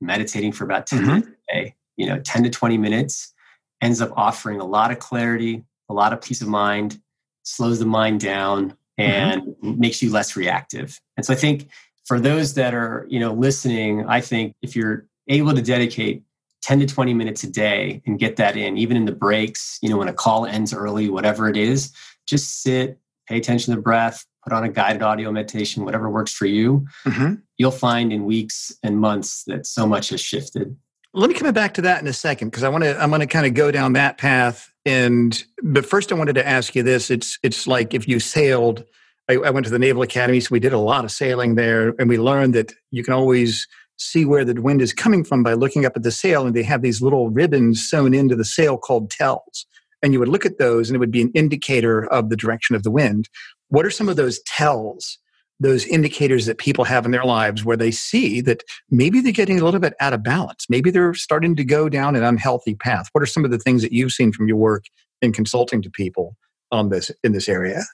meditating 0.00 0.50
for 0.50 0.64
about 0.64 0.86
10 0.86 0.98
mm-hmm. 0.98 1.08
minutes 1.08 1.28
a 1.28 1.54
day 1.54 1.74
you 1.96 2.06
know 2.06 2.18
10 2.20 2.42
to 2.44 2.50
20 2.50 2.76
minutes 2.78 3.32
ends 3.80 4.00
up 4.00 4.10
offering 4.16 4.60
a 4.60 4.66
lot 4.66 4.90
of 4.90 4.98
clarity 4.98 5.62
a 5.88 5.94
lot 5.94 6.12
of 6.12 6.20
peace 6.20 6.42
of 6.42 6.48
mind 6.48 7.00
slows 7.44 7.78
the 7.78 7.86
mind 7.86 8.20
down 8.20 8.70
mm-hmm. 8.70 9.02
and 9.02 9.42
mm-hmm. 9.42 9.78
makes 9.78 10.02
you 10.02 10.10
less 10.10 10.36
reactive 10.36 11.00
and 11.16 11.24
so 11.24 11.32
i 11.32 11.36
think 11.36 11.68
for 12.04 12.20
those 12.20 12.54
that 12.54 12.74
are 12.74 13.06
you 13.08 13.18
know 13.18 13.32
listening 13.32 14.04
i 14.06 14.20
think 14.20 14.54
if 14.62 14.74
you're 14.76 15.06
able 15.28 15.54
to 15.54 15.62
dedicate 15.62 16.22
10 16.62 16.80
to 16.80 16.86
20 16.86 17.14
minutes 17.14 17.42
a 17.42 17.50
day 17.50 18.02
and 18.06 18.18
get 18.18 18.36
that 18.36 18.56
in 18.56 18.76
even 18.76 18.96
in 18.96 19.04
the 19.04 19.12
breaks 19.12 19.78
you 19.82 19.88
know 19.88 19.96
when 19.96 20.08
a 20.08 20.12
call 20.12 20.46
ends 20.46 20.72
early 20.72 21.08
whatever 21.08 21.48
it 21.48 21.56
is 21.56 21.92
just 22.26 22.62
sit 22.62 22.98
pay 23.28 23.36
attention 23.36 23.72
to 23.72 23.76
the 23.76 23.82
breath 23.82 24.24
put 24.44 24.52
on 24.52 24.64
a 24.64 24.68
guided 24.68 25.02
audio 25.02 25.30
meditation 25.30 25.84
whatever 25.84 26.10
works 26.10 26.32
for 26.32 26.46
you 26.46 26.86
mm-hmm. 27.04 27.34
you'll 27.58 27.70
find 27.70 28.12
in 28.12 28.24
weeks 28.24 28.72
and 28.82 28.98
months 28.98 29.44
that 29.44 29.66
so 29.66 29.86
much 29.86 30.10
has 30.10 30.20
shifted. 30.20 30.76
Let 31.14 31.28
me 31.28 31.34
come 31.34 31.52
back 31.52 31.74
to 31.74 31.82
that 31.82 32.00
in 32.00 32.08
a 32.08 32.12
second 32.12 32.48
because 32.48 32.64
i 32.64 32.68
want 32.68 32.84
to 32.84 33.00
i'm 33.00 33.10
going 33.10 33.20
to 33.20 33.26
kind 33.26 33.46
of 33.46 33.54
go 33.54 33.70
down 33.70 33.92
that 33.94 34.18
path. 34.18 34.72
And 34.84 35.42
but 35.62 35.86
first 35.86 36.10
i 36.10 36.14
wanted 36.14 36.34
to 36.34 36.46
ask 36.46 36.74
you 36.74 36.82
this. 36.82 37.10
It's 37.10 37.38
it's 37.42 37.66
like 37.66 37.94
if 37.94 38.08
you 38.08 38.18
sailed 38.18 38.84
I, 39.28 39.34
I 39.34 39.50
went 39.50 39.66
to 39.66 39.72
the 39.72 39.78
Naval 39.78 40.02
Academy, 40.02 40.40
so 40.40 40.48
we 40.50 40.60
did 40.60 40.72
a 40.72 40.78
lot 40.78 41.04
of 41.04 41.10
sailing 41.10 41.54
there, 41.54 41.94
and 41.98 42.08
we 42.08 42.18
learned 42.18 42.54
that 42.54 42.72
you 42.90 43.04
can 43.04 43.14
always 43.14 43.66
see 43.98 44.24
where 44.24 44.44
the 44.44 44.60
wind 44.60 44.82
is 44.82 44.92
coming 44.92 45.24
from 45.24 45.42
by 45.42 45.52
looking 45.52 45.84
up 45.84 45.96
at 45.96 46.02
the 46.02 46.10
sail, 46.10 46.46
and 46.46 46.56
they 46.56 46.62
have 46.62 46.82
these 46.82 47.02
little 47.02 47.30
ribbons 47.30 47.88
sewn 47.88 48.14
into 48.14 48.34
the 48.34 48.44
sail 48.44 48.76
called 48.76 49.10
tells. 49.10 49.66
And 50.02 50.12
you 50.12 50.18
would 50.18 50.28
look 50.28 50.44
at 50.44 50.58
those, 50.58 50.88
and 50.88 50.96
it 50.96 50.98
would 50.98 51.12
be 51.12 51.22
an 51.22 51.30
indicator 51.34 52.06
of 52.06 52.28
the 52.28 52.36
direction 52.36 52.74
of 52.74 52.82
the 52.82 52.90
wind. 52.90 53.28
What 53.68 53.86
are 53.86 53.90
some 53.90 54.08
of 54.08 54.16
those 54.16 54.40
tells, 54.42 55.18
those 55.60 55.86
indicators 55.86 56.46
that 56.46 56.58
people 56.58 56.84
have 56.84 57.04
in 57.04 57.12
their 57.12 57.24
lives 57.24 57.64
where 57.64 57.76
they 57.76 57.92
see 57.92 58.40
that 58.40 58.64
maybe 58.90 59.20
they're 59.20 59.32
getting 59.32 59.60
a 59.60 59.64
little 59.64 59.78
bit 59.78 59.94
out 60.00 60.12
of 60.12 60.24
balance? 60.24 60.66
Maybe 60.68 60.90
they're 60.90 61.14
starting 61.14 61.54
to 61.56 61.64
go 61.64 61.88
down 61.88 62.16
an 62.16 62.24
unhealthy 62.24 62.74
path. 62.74 63.08
What 63.12 63.22
are 63.22 63.26
some 63.26 63.44
of 63.44 63.52
the 63.52 63.58
things 63.58 63.82
that 63.82 63.92
you've 63.92 64.12
seen 64.12 64.32
from 64.32 64.48
your 64.48 64.56
work 64.56 64.86
in 65.20 65.32
consulting 65.32 65.80
to 65.82 65.90
people 65.90 66.36
on 66.72 66.88
this 66.88 67.12
in 67.22 67.32
this 67.32 67.48
area? 67.48 67.84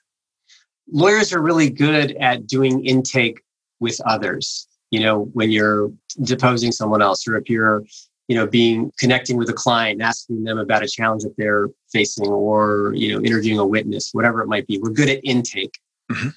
Lawyers 0.93 1.33
are 1.33 1.43
really 1.43 1.71
good 1.71 2.13
at 2.21 2.47
doing 2.47 2.85
intake 2.85 3.41
with 3.81 4.01
others 4.07 4.67
you 4.91 5.01
know 5.01 5.25
when 5.35 5.51
you're 5.51 5.91
deposing 6.23 6.73
someone 6.73 7.03
else 7.03 7.27
or 7.29 7.37
if 7.37 7.49
you're 7.49 7.85
you 8.29 8.37
know 8.37 8.47
being 8.47 8.93
connecting 8.99 9.37
with 9.37 9.49
a 9.49 9.53
client 9.53 10.01
asking 10.01 10.45
them 10.45 10.59
about 10.59 10.83
a 10.83 10.89
challenge 10.89 11.23
that 11.23 11.35
they're 11.37 11.69
facing 11.93 12.27
or 12.27 12.93
you 12.95 13.13
know 13.13 13.23
interviewing 13.25 13.59
a 13.59 13.67
witness 13.67 14.11
whatever 14.13 14.43
it 14.43 14.47
might 14.47 14.67
be 14.67 14.79
we're 14.79 14.91
good 14.91 15.09
at 15.09 15.21
intake 15.25 15.79
mm-hmm. 16.11 16.29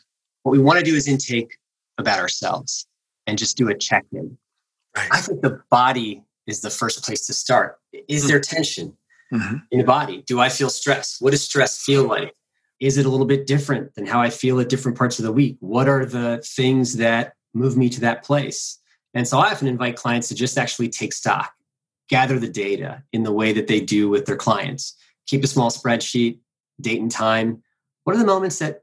what 0.43 0.51
we 0.51 0.59
want 0.59 0.79
to 0.79 0.85
do 0.85 0.95
is 0.95 1.07
intake 1.07 1.57
about 1.97 2.19
ourselves 2.19 2.87
and 3.27 3.37
just 3.37 3.57
do 3.57 3.69
a 3.69 3.75
check-in 3.75 4.37
right. 4.97 5.07
i 5.11 5.21
think 5.21 5.41
the 5.41 5.61
body 5.69 6.23
is 6.47 6.61
the 6.61 6.69
first 6.69 7.03
place 7.03 7.25
to 7.25 7.33
start 7.33 7.77
is 8.07 8.21
mm-hmm. 8.21 8.29
there 8.29 8.39
tension 8.39 8.97
mm-hmm. 9.31 9.57
in 9.71 9.79
the 9.79 9.85
body 9.85 10.23
do 10.25 10.39
i 10.39 10.49
feel 10.49 10.69
stress 10.69 11.17
what 11.19 11.31
does 11.31 11.43
stress 11.43 11.81
feel 11.83 12.03
like 12.07 12.33
is 12.81 12.97
it 12.97 13.05
a 13.05 13.09
little 13.09 13.27
bit 13.27 13.45
different 13.45 13.93
than 13.93 14.07
how 14.07 14.19
I 14.19 14.31
feel 14.31 14.59
at 14.59 14.67
different 14.67 14.97
parts 14.97 15.19
of 15.19 15.23
the 15.23 15.31
week? 15.31 15.55
What 15.59 15.87
are 15.87 16.03
the 16.03 16.43
things 16.43 16.97
that 16.97 17.33
move 17.53 17.77
me 17.77 17.87
to 17.89 18.01
that 18.01 18.23
place? 18.23 18.79
And 19.13 19.27
so 19.27 19.37
I 19.37 19.51
often 19.51 19.67
invite 19.67 19.95
clients 19.95 20.27
to 20.29 20.35
just 20.35 20.57
actually 20.57 20.89
take 20.89 21.13
stock, 21.13 21.53
gather 22.09 22.39
the 22.39 22.49
data 22.49 23.03
in 23.13 23.21
the 23.21 23.31
way 23.31 23.53
that 23.53 23.67
they 23.67 23.81
do 23.81 24.09
with 24.09 24.25
their 24.25 24.35
clients. 24.35 24.97
Keep 25.27 25.43
a 25.43 25.47
small 25.47 25.69
spreadsheet, 25.69 26.39
date 26.81 26.99
and 26.99 27.11
time. 27.11 27.61
What 28.03 28.15
are 28.15 28.19
the 28.19 28.25
moments 28.25 28.57
that 28.59 28.81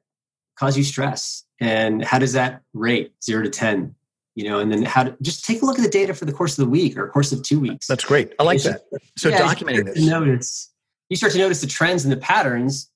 cause 0.56 0.78
you 0.78 0.84
stress? 0.84 1.44
And 1.60 2.04
how 2.04 2.20
does 2.20 2.34
that 2.34 2.62
rate 2.74 3.12
zero 3.22 3.42
to 3.42 3.50
10? 3.50 3.96
You 4.36 4.44
know, 4.48 4.60
and 4.60 4.70
then 4.70 4.84
how 4.84 5.02
to 5.02 5.16
just 5.20 5.44
take 5.44 5.62
a 5.62 5.66
look 5.66 5.76
at 5.76 5.82
the 5.82 5.90
data 5.90 6.14
for 6.14 6.24
the 6.24 6.32
course 6.32 6.56
of 6.56 6.64
the 6.64 6.70
week 6.70 6.96
or 6.96 7.08
course 7.08 7.32
of 7.32 7.42
two 7.42 7.58
weeks. 7.58 7.88
That's 7.88 8.04
great. 8.04 8.32
I 8.38 8.44
like 8.44 8.62
that. 8.62 8.82
So 9.16 9.30
yeah, 9.30 9.40
documenting 9.40 9.86
this. 9.86 10.04
Notice, 10.04 10.72
you 11.08 11.16
start 11.16 11.32
to 11.32 11.38
notice 11.38 11.60
the 11.60 11.66
trends 11.66 12.04
and 12.04 12.12
the 12.12 12.18
patterns 12.18 12.88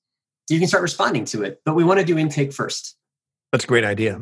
you 0.52 0.59
can 0.59 0.68
start 0.68 0.82
responding 0.82 1.25
to 1.26 1.42
it. 1.42 1.61
But 1.64 1.75
we 1.75 1.85
want 1.85 2.00
to 2.00 2.06
do 2.06 2.18
intake 2.18 2.52
first. 2.52 2.97
That's 3.50 3.64
a 3.64 3.66
great 3.66 3.85
idea. 3.85 4.21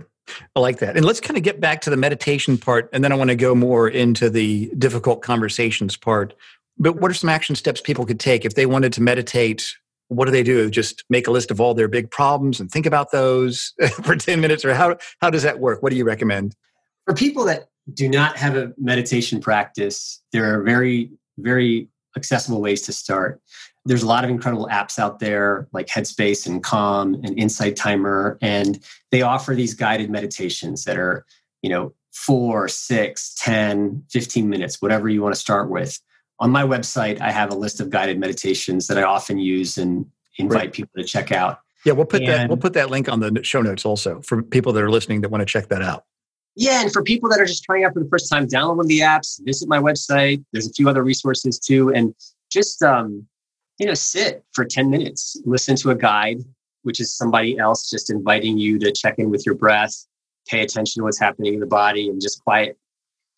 I 0.55 0.61
like 0.61 0.79
that. 0.79 0.97
And 0.97 1.05
let's 1.05 1.21
kind 1.21 1.37
of 1.37 1.43
get 1.43 1.61
back 1.61 1.81
to 1.83 1.91
the 1.91 1.97
meditation 1.97 2.57
part, 2.57 2.89
and 2.93 3.03
then 3.03 3.13
I 3.13 3.17
want 3.17 3.31
to 3.31 3.37
go 3.37 3.55
more 3.55 3.89
into 3.89 4.31
the 4.31 4.71
difficult 4.79 5.23
conversations 5.23 5.97
part. 5.97 6.35
But 6.79 6.97
what 6.97 7.11
are 7.11 7.15
some 7.15 7.31
action 7.31 7.57
steps 7.57 7.81
people 7.81 8.07
could 8.07 8.21
take 8.21 8.45
if 8.45 8.55
they 8.55 8.67
wanted 8.67 8.93
to 8.95 9.03
meditate? 9.03 9.75
What 10.09 10.27
do 10.27 10.31
they 10.31 10.43
do? 10.43 10.71
Just 10.71 11.05
make 11.11 11.27
a 11.27 11.31
list 11.31 11.51
of 11.51 11.61
all 11.61 11.75
their 11.75 11.89
big 11.89 12.11
problems 12.11 12.61
and 12.61 12.71
think 12.71 12.87
about 12.87 13.11
those 13.11 13.75
for 14.03 14.17
10 14.17 14.41
minutes? 14.41 14.65
Or 14.65 14.75
how, 14.75 14.97
how 15.21 15.31
does 15.31 15.43
that 15.43 15.59
work? 15.59 15.83
What 15.83 15.91
do 15.91 15.97
you 15.97 16.05
recommend? 16.05 16.55
For 17.07 17.15
people 17.15 17.45
that 17.45 17.69
do 17.95 18.09
not 18.09 18.37
have 18.37 18.57
a 18.57 18.73
meditation 18.79 19.41
practice, 19.41 20.23
there 20.33 20.55
are 20.55 20.63
very, 20.63 21.11
very 21.39 21.89
accessible 22.17 22.61
ways 22.61 22.83
to 22.83 22.93
start. 22.93 23.41
There's 23.87 24.03
a 24.03 24.07
lot 24.07 24.25
of 24.25 24.31
incredible 24.31 24.69
apps 24.71 24.99
out 24.99 25.21
there 25.21 25.67
like 25.73 25.87
Headspace 25.87 26.47
and 26.47 26.63
Calm 26.63 27.15
and 27.15 27.39
Insight 27.39 27.77
Timer, 27.77 28.39
and 28.43 28.83
they 29.11 29.23
offer 29.23 29.55
these 29.55 29.75
guided 29.75 30.11
meditations 30.11 30.85
that 30.85 30.99
are, 30.99 31.25
you 31.63 31.71
know, 31.71 31.95
four, 32.13 32.69
six, 32.69 33.35
10, 33.39 34.05
15 34.11 34.49
minutes, 34.49 34.83
whatever 34.83 35.09
you 35.09 35.23
want 35.23 35.35
to 35.35 35.41
start 35.41 35.71
with. 35.71 35.99
On 36.41 36.51
my 36.51 36.63
website, 36.63 37.21
I 37.21 37.31
have 37.31 37.51
a 37.51 37.55
list 37.55 37.81
of 37.81 37.91
guided 37.91 38.19
meditations 38.19 38.87
that 38.89 38.99
I 38.99 39.03
often 39.03 39.39
use 39.39 39.79
and 39.79 40.07
invite 40.39 40.59
right. 40.59 40.73
people 40.73 40.93
to 40.97 41.05
check 41.05 41.33
out. 41.33 41.61
Yeah, 41.85 41.93
we'll 41.93 42.07
put 42.07 42.23
and, 42.23 42.29
that 42.29 42.49
we'll 42.49 42.59
put 42.59 42.75
that 42.75 42.91
link 42.91 43.09
on 43.09 43.21
the 43.21 43.43
show 43.43 43.63
notes 43.63 43.85
also 43.85 44.21
for 44.23 44.43
people 44.43 44.73
that 44.75 44.83
are 44.83 44.91
listening 44.91 45.23
that 45.23 45.31
want 45.31 45.41
to 45.41 45.47
check 45.47 45.69
that 45.69 45.83
out. 45.83 46.05
Yeah, 46.57 46.83
and 46.83 46.93
for 46.93 47.03
people 47.03 47.31
that 47.31 47.41
are 47.41 47.47
just 47.47 47.65
trying 47.65 47.85
out 47.85 47.95
for 47.95 48.01
the 48.01 48.09
first 48.09 48.31
time, 48.31 48.47
download 48.47 48.77
one 48.77 48.85
of 48.85 48.89
the 48.89 49.01
apps, 49.01 49.41
visit 49.45 49.69
my 49.69 49.79
website. 49.79 50.45
There's 50.53 50.69
a 50.69 50.73
few 50.73 50.89
other 50.89 51.03
resources 51.03 51.59
too, 51.59 51.91
and 51.91 52.15
just 52.51 52.83
um, 52.83 53.27
you 53.81 53.87
know, 53.87 53.95
sit 53.95 54.45
for 54.53 54.65
10 54.65 54.91
minutes, 54.91 55.41
listen 55.47 55.75
to 55.75 55.91
a 55.91 55.95
guide, 55.95 56.43
which 56.83 57.01
is 57.01 57.17
somebody 57.17 57.59
else 57.59 57.89
just 57.89 58.11
inviting 58.11 58.59
you 58.59 58.79
to 58.79 58.93
check 58.93 59.15
in 59.19 59.31
with 59.31 59.45
your 59.47 59.55
breath, 59.55 60.07
pay 60.47 60.61
attention 60.61 61.01
to 61.01 61.05
what's 61.05 61.19
happening 61.19 61.55
in 61.55 61.61
the 61.61 61.67
body, 61.67 62.09
and 62.11 62.21
just 62.21 62.45
quiet 62.45 62.77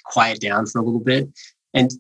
quiet 0.05 0.41
down 0.41 0.67
for 0.67 0.81
a 0.81 0.83
little 0.83 1.01
bit, 1.01 1.29
and 1.75 1.93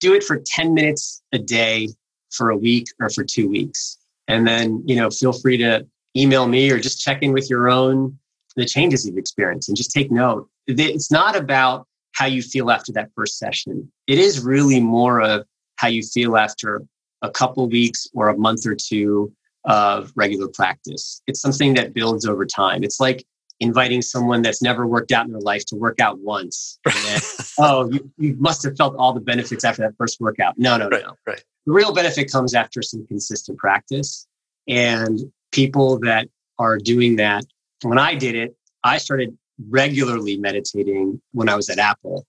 do 0.00 0.14
it 0.14 0.24
for 0.24 0.42
10 0.44 0.74
minutes 0.74 1.22
a 1.32 1.38
day 1.38 1.88
for 2.32 2.50
a 2.50 2.56
week 2.56 2.88
or 3.00 3.08
for 3.08 3.22
two 3.22 3.48
weeks, 3.48 3.98
and 4.26 4.46
then 4.46 4.82
you 4.84 4.96
know, 4.96 5.08
feel 5.08 5.32
free 5.32 5.56
to 5.56 5.86
email 6.16 6.48
me 6.48 6.70
or 6.72 6.80
just 6.80 7.00
check 7.00 7.22
in 7.22 7.32
with 7.32 7.48
your 7.48 7.68
own 7.68 8.18
the 8.56 8.64
changes 8.64 9.06
you've 9.06 9.18
experienced 9.18 9.68
and 9.68 9.76
just 9.76 9.92
take 9.92 10.10
note. 10.10 10.48
It's 10.66 11.10
not 11.10 11.36
about 11.36 11.86
how 12.12 12.26
you 12.26 12.42
feel 12.42 12.70
after 12.70 12.90
that 12.92 13.10
first 13.14 13.38
session. 13.38 13.92
It 14.06 14.18
is 14.18 14.42
really 14.42 14.80
more 14.80 15.20
of 15.20 15.44
how 15.76 15.88
you 15.88 16.02
feel 16.02 16.38
after 16.38 16.82
a 17.22 17.30
couple 17.30 17.68
weeks 17.68 18.06
or 18.14 18.28
a 18.28 18.36
month 18.36 18.66
or 18.66 18.74
two 18.74 19.32
of 19.64 20.12
regular 20.14 20.48
practice. 20.48 21.22
It's 21.26 21.40
something 21.40 21.74
that 21.74 21.92
builds 21.92 22.26
over 22.26 22.46
time. 22.46 22.84
It's 22.84 23.00
like 23.00 23.24
inviting 23.58 24.02
someone 24.02 24.42
that's 24.42 24.62
never 24.62 24.86
worked 24.86 25.12
out 25.12 25.26
in 25.26 25.32
their 25.32 25.40
life 25.40 25.64
to 25.66 25.76
work 25.76 25.98
out 25.98 26.18
once. 26.20 26.78
Then, 26.84 27.20
oh, 27.58 27.90
you, 27.90 28.10
you 28.18 28.36
must 28.38 28.62
have 28.64 28.76
felt 28.76 28.94
all 28.96 29.12
the 29.12 29.20
benefits 29.20 29.64
after 29.64 29.82
that 29.82 29.94
first 29.96 30.20
workout. 30.20 30.58
No, 30.58 30.76
no, 30.76 30.88
right, 30.88 31.04
no. 31.04 31.14
Right. 31.26 31.42
The 31.64 31.72
real 31.72 31.92
benefit 31.92 32.30
comes 32.30 32.54
after 32.54 32.82
some 32.82 33.06
consistent 33.06 33.58
practice. 33.58 34.26
And 34.68 35.20
people 35.52 35.98
that 36.00 36.28
are 36.58 36.78
doing 36.78 37.16
that 37.16 37.44
when 37.82 37.98
I 37.98 38.14
did 38.14 38.34
it, 38.34 38.56
I 38.84 38.98
started 38.98 39.36
regularly 39.68 40.36
meditating 40.36 41.20
when 41.32 41.48
I 41.48 41.56
was 41.56 41.68
at 41.68 41.78
Apple. 41.78 42.26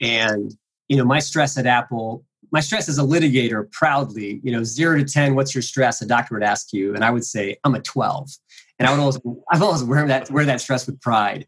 And, 0.00 0.54
you 0.88 0.96
know, 0.96 1.04
my 1.04 1.18
stress 1.18 1.56
at 1.58 1.66
Apple, 1.66 2.24
my 2.52 2.60
stress 2.60 2.88
as 2.88 2.98
a 2.98 3.02
litigator 3.02 3.70
proudly, 3.72 4.40
you 4.44 4.52
know, 4.52 4.62
zero 4.62 4.98
to 4.98 5.04
10, 5.04 5.34
what's 5.34 5.54
your 5.54 5.62
stress? 5.62 6.02
A 6.02 6.06
doctor 6.06 6.34
would 6.34 6.44
ask 6.44 6.72
you. 6.72 6.94
And 6.94 7.02
I 7.02 7.10
would 7.10 7.24
say, 7.24 7.56
I'm 7.64 7.74
a 7.74 7.80
12. 7.80 8.30
And 8.78 8.86
I 8.86 8.90
would 8.90 9.00
always, 9.00 9.18
I've 9.50 9.62
always 9.62 9.82
wear 9.82 10.06
that, 10.06 10.30
wear 10.30 10.44
that 10.44 10.60
stress 10.60 10.86
with 10.86 11.00
pride. 11.00 11.46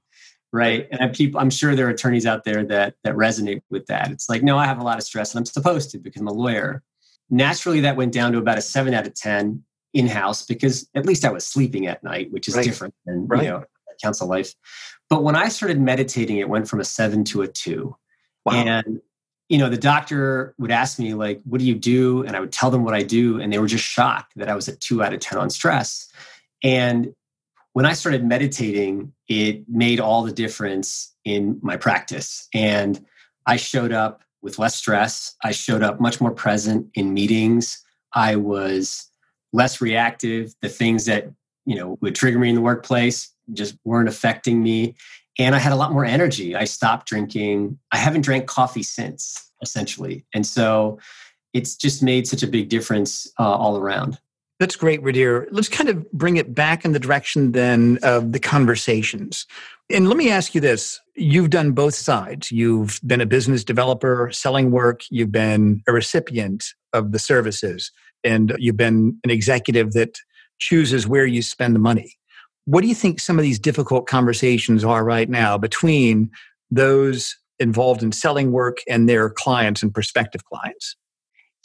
Right. 0.51 0.89
And 0.91 1.03
I 1.03 1.09
keep, 1.09 1.37
I'm 1.37 1.51
sure 1.51 1.75
there 1.75 1.87
are 1.89 1.91
attorneys 1.91 2.27
out 2.27 2.45
there 2.45 2.65
that, 2.65 2.95
that 3.05 3.15
resonate 3.15 3.63
with 3.71 3.87
that. 3.87 4.11
It's 4.13 4.29
like, 4.29 4.43
no, 4.43 4.57
I 4.57 4.67
have 4.67 4.79
a 4.79 4.85
lot 4.85 4.99
of 4.99 5.05
stress 5.05 5.35
and 5.35 5.41
I'm 5.41 5.47
supposed 5.47 5.91
to 5.91 5.99
because 5.99 6.21
I'm 6.21 6.29
a 6.29 6.33
lawyer. 6.33 6.83
Naturally, 7.29 7.81
that 7.81 7.97
went 7.97 8.13
down 8.13 8.33
to 8.33 8.39
about 8.39 8.57
a 8.57 8.63
seven 8.63 8.95
out 8.95 9.07
of 9.07 9.15
10 9.15 9.63
in 9.95 10.07
house 10.07 10.45
because 10.45 10.89
at 10.95 11.07
least 11.07 11.25
I 11.25 11.31
was 11.31 11.47
sleeping 11.47 11.87
at 11.87 12.03
night, 12.05 12.31
which 12.31 12.49
is 12.49 12.57
right. 12.57 12.65
different 12.65 12.95
than 13.05 13.27
right. 13.27 13.43
you 13.43 13.49
know 13.49 13.65
counsel 14.03 14.29
life. 14.29 14.55
But 15.09 15.23
when 15.23 15.37
I 15.37 15.49
started 15.49 15.81
meditating, 15.81 16.39
it 16.39 16.49
went 16.49 16.69
from 16.69 16.81
a 16.81 16.85
seven 16.85 17.25
to 17.25 17.43
a 17.43 17.49
two. 17.49 17.97
Wow. 18.45 18.55
And 18.55 19.01
you 19.49 19.59
know, 19.59 19.69
the 19.69 19.77
doctor 19.77 20.55
would 20.59 20.71
ask 20.71 20.99
me 20.99 21.15
like, 21.15 21.41
"What 21.45 21.59
do 21.59 21.67
you 21.67 21.75
do?" 21.75 22.23
And 22.23 22.35
I 22.35 22.41
would 22.41 22.53
tell 22.53 22.71
them 22.71 22.85
what 22.85 22.95
I 22.95 23.03
do, 23.03 23.41
and 23.41 23.53
they 23.53 23.59
were 23.59 23.67
just 23.67 23.85
shocked 23.85 24.33
that 24.37 24.49
I 24.49 24.55
was 24.55 24.69
a 24.69 24.77
two 24.77 25.03
out 25.03 25.13
of 25.13 25.21
ten 25.21 25.39
on 25.39 25.51
stress. 25.51 26.11
And 26.63 27.15
when 27.75 27.85
I 27.85 27.93
started 27.93 28.25
meditating, 28.25 29.13
it 29.29 29.69
made 29.69 30.01
all 30.01 30.23
the 30.23 30.33
difference 30.33 31.13
in 31.25 31.59
my 31.63 31.77
practice. 31.77 32.49
And 32.55 33.05
I 33.47 33.57
showed 33.57 33.93
up 33.93 34.23
with 34.43 34.59
less 34.59 34.77
stress. 34.77 35.35
I 35.43 35.51
showed 35.53 35.83
up 35.83 36.01
much 36.01 36.21
more 36.21 36.31
present 36.31 36.87
in 36.95 37.13
meetings. 37.13 37.83
I 38.13 38.37
was 38.37 39.11
less 39.53 39.81
reactive. 39.81 40.55
The 40.63 40.69
things 40.69 41.07
that, 41.07 41.31
you 41.67 41.75
know, 41.75 41.99
would 42.01 42.15
trigger 42.15 42.39
me 42.39 42.49
in 42.49 42.55
the 42.55 42.61
workplace 42.61 43.31
just 43.53 43.77
weren't 43.85 44.09
affecting 44.09 44.63
me. 44.63 44.95
And 45.39 45.55
I 45.55 45.59
had 45.59 45.73
a 45.73 45.77
lot 45.77 45.93
more 45.93 46.05
energy. 46.05 46.55
I 46.55 46.65
stopped 46.65 47.09
drinking. 47.09 47.79
I 47.93 47.97
haven't 47.97 48.23
drank 48.23 48.47
coffee 48.47 48.83
since, 48.83 49.51
essentially. 49.63 50.25
And 50.33 50.47
so 50.47 50.99
it's 51.53 51.77
just 51.77 52.03
made 52.03 52.27
such 52.27 52.43
a 52.43 52.47
big 52.47 52.69
difference 52.69 53.27
uh, 53.39 53.43
all 53.43 53.77
around. 53.77 54.19
That's 54.61 54.77
great, 54.77 55.03
Rudhir. 55.03 55.49
Let's 55.51 55.69
kind 55.69 55.89
of 55.89 56.11
bring 56.13 56.37
it 56.37 56.55
back 56.55 56.85
in 56.85 56.93
the 56.93 57.01
direction 57.01 57.53
then 57.53 57.99
of 58.03 58.33
the 58.33 58.39
conversations. 58.39 59.47
And 59.91 60.09
let 60.09 60.17
me 60.17 60.31
ask 60.31 60.55
you 60.55 60.61
this 60.61 61.01
you've 61.17 61.51
done 61.51 61.73
both 61.73 61.95
sides. 61.95 62.51
You've 62.53 63.01
been 63.05 63.21
a 63.21 63.27
business 63.27 63.65
developer 63.65 64.31
selling 64.33 64.71
work, 64.71 65.03
you've 65.11 65.33
been 65.33 65.83
a 65.89 65.93
recipient 65.93 66.65
of 66.93 67.13
the 67.13 67.19
services 67.19 67.91
and 68.23 68.55
you've 68.59 68.77
been 68.77 69.19
an 69.25 69.31
executive 69.31 69.93
that 69.93 70.19
chooses 70.59 71.07
where 71.07 71.27
you 71.27 71.43
spend 71.43 71.75
the 71.75 71.81
money. 71.81 72.17
What 72.67 72.81
do 72.81 72.89
you 72.89 72.95
think 72.95 73.21
some 73.21 73.39
of 73.39 73.43
these 73.43 73.59
difficult 73.59 74.07
conversations 74.07 74.85
are 74.85 75.05
right 75.05 75.29
now 75.29 75.59
between 75.59 76.31
those 76.71 77.37
involved 77.59 78.03
in 78.03 78.13
selling 78.13 78.53
work 78.53 78.79
and 78.89 79.09
their 79.09 79.31
clients 79.31 79.83
and 79.83 79.93
prospective 79.93 80.45
clients? 80.45 80.97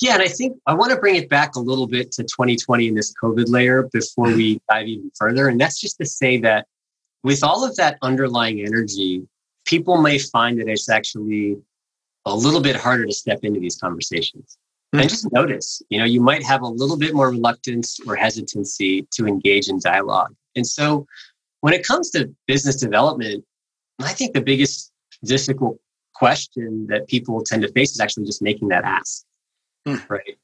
Yeah, 0.02 0.14
and 0.14 0.24
I 0.24 0.28
think 0.28 0.58
I 0.66 0.74
want 0.74 0.92
to 0.92 0.98
bring 0.98 1.16
it 1.16 1.30
back 1.30 1.56
a 1.56 1.60
little 1.60 1.88
bit 1.88 2.12
to 2.14 2.24
2020 2.24 2.88
in 2.88 2.96
this 2.96 3.14
COVID 3.22 3.50
layer 3.50 3.84
before 3.92 4.28
we 4.28 4.62
dive 4.70 4.88
even 4.88 5.12
further. 5.16 5.50
And 5.50 5.60
that's 5.60 5.80
just 5.80 5.98
to 5.98 6.06
say 6.06 6.38
that 6.40 6.68
with 7.24 7.44
all 7.44 7.66
of 7.66 7.76
that 7.76 7.98
underlying 8.02 8.62
energy, 8.62 9.28
people 9.66 10.02
may 10.02 10.18
find 10.18 10.60
that 10.60 10.70
it's 10.70 10.90
actually 10.90 11.58
a 12.26 12.36
little 12.36 12.62
bit 12.62 12.78
harder 12.78 13.06
to 13.06 13.12
step 13.14 13.40
into 13.44 13.60
these 13.60 13.76
conversations. 13.76 14.58
Mm. 14.96 15.02
And 15.02 15.10
just 15.10 15.32
notice, 15.34 15.82
you 15.90 16.00
know, 16.00 16.06
you 16.06 16.22
might 16.22 16.44
have 16.44 16.62
a 16.62 16.68
little 16.68 16.98
bit 16.98 17.14
more 17.14 17.30
reluctance 17.30 18.00
or 18.08 18.16
hesitancy 18.16 19.06
to 19.12 19.28
engage 19.28 19.68
in 19.68 19.80
dialogue. 19.80 20.34
And 20.56 20.66
so 20.66 21.06
when 21.62 21.74
it 21.74 21.86
comes 21.86 22.10
to 22.12 22.34
business 22.48 22.78
development, 22.78 23.46
I 24.00 24.14
think 24.14 24.34
the 24.34 24.42
biggest 24.42 24.92
difficult 25.24 25.78
question 26.16 26.88
that 26.90 27.08
people 27.08 27.44
tend 27.44 27.62
to 27.62 27.72
face 27.72 27.92
is 27.92 28.00
actually 28.00 28.26
just 28.26 28.42
making 28.42 28.70
that 28.70 28.84
ask, 28.84 29.24
mm. 29.88 30.10
right? 30.10 30.38